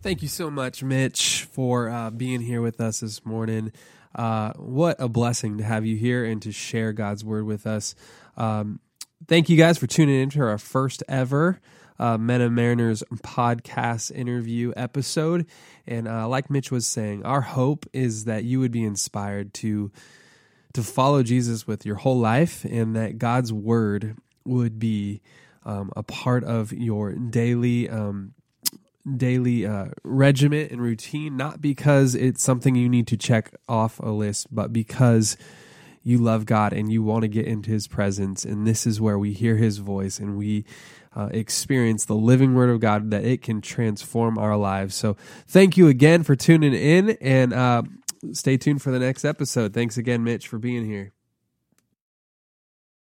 Thank 0.00 0.22
you 0.22 0.28
so 0.28 0.48
much, 0.48 0.84
Mitch, 0.84 1.48
for 1.50 1.88
uh, 1.90 2.10
being 2.10 2.40
here 2.40 2.62
with 2.62 2.80
us 2.80 3.00
this 3.00 3.26
morning. 3.26 3.72
Uh, 4.14 4.52
what 4.52 4.94
a 5.00 5.08
blessing 5.08 5.58
to 5.58 5.64
have 5.64 5.84
you 5.84 5.96
here 5.96 6.24
and 6.24 6.40
to 6.42 6.52
share 6.52 6.92
God's 6.92 7.24
word 7.24 7.44
with 7.44 7.66
us. 7.66 7.96
Um, 8.36 8.78
thank 9.26 9.48
you 9.48 9.56
guys 9.56 9.76
for 9.76 9.88
tuning 9.88 10.22
in 10.22 10.30
to 10.30 10.40
our 10.42 10.56
first 10.56 11.02
ever 11.08 11.60
uh, 11.98 12.16
Mariners 12.16 13.02
podcast 13.12 14.12
interview 14.12 14.72
episode. 14.76 15.46
And 15.84 16.06
uh, 16.06 16.28
like 16.28 16.48
Mitch 16.48 16.70
was 16.70 16.86
saying, 16.86 17.24
our 17.24 17.40
hope 17.40 17.84
is 17.92 18.26
that 18.26 18.44
you 18.44 18.60
would 18.60 18.72
be 18.72 18.84
inspired 18.84 19.52
to 19.54 19.90
to 20.74 20.82
follow 20.82 21.24
Jesus 21.24 21.66
with 21.66 21.84
your 21.84 21.96
whole 21.96 22.18
life 22.20 22.64
and 22.64 22.94
that 22.94 23.18
God's 23.18 23.52
word 23.52 24.16
would 24.44 24.78
be 24.78 25.22
um, 25.64 25.90
a 25.96 26.04
part 26.04 26.44
of 26.44 26.72
your 26.72 27.14
daily 27.14 27.88
um, 27.88 28.34
daily 29.16 29.66
uh, 29.66 29.88
regiment 30.04 30.70
and 30.70 30.82
routine, 30.82 31.36
not 31.36 31.60
because 31.60 32.14
it's 32.14 32.42
something 32.42 32.74
you 32.74 32.88
need 32.88 33.06
to 33.08 33.16
check 33.16 33.54
off 33.68 33.98
a 34.00 34.10
list, 34.10 34.48
but 34.54 34.72
because 34.72 35.36
you 36.02 36.18
love 36.18 36.46
God 36.46 36.72
and 36.72 36.90
you 36.90 37.02
want 37.02 37.22
to 37.22 37.28
get 37.28 37.46
into 37.46 37.70
His 37.70 37.86
presence. 37.86 38.44
And 38.44 38.66
this 38.66 38.86
is 38.86 39.00
where 39.00 39.18
we 39.18 39.32
hear 39.32 39.56
His 39.56 39.78
voice 39.78 40.18
and 40.18 40.36
we 40.36 40.64
uh, 41.14 41.28
experience 41.32 42.04
the 42.04 42.14
living 42.14 42.54
Word 42.54 42.70
of 42.70 42.80
God 42.80 43.10
that 43.10 43.24
it 43.24 43.42
can 43.42 43.60
transform 43.60 44.38
our 44.38 44.56
lives. 44.56 44.94
So, 44.94 45.16
thank 45.46 45.76
you 45.76 45.88
again 45.88 46.22
for 46.22 46.36
tuning 46.36 46.74
in 46.74 47.10
and 47.20 47.52
uh, 47.52 47.82
stay 48.32 48.56
tuned 48.56 48.82
for 48.82 48.90
the 48.90 48.98
next 48.98 49.24
episode. 49.24 49.72
Thanks 49.74 49.96
again, 49.96 50.24
Mitch, 50.24 50.46
for 50.46 50.58
being 50.58 50.84
here. 50.84 51.12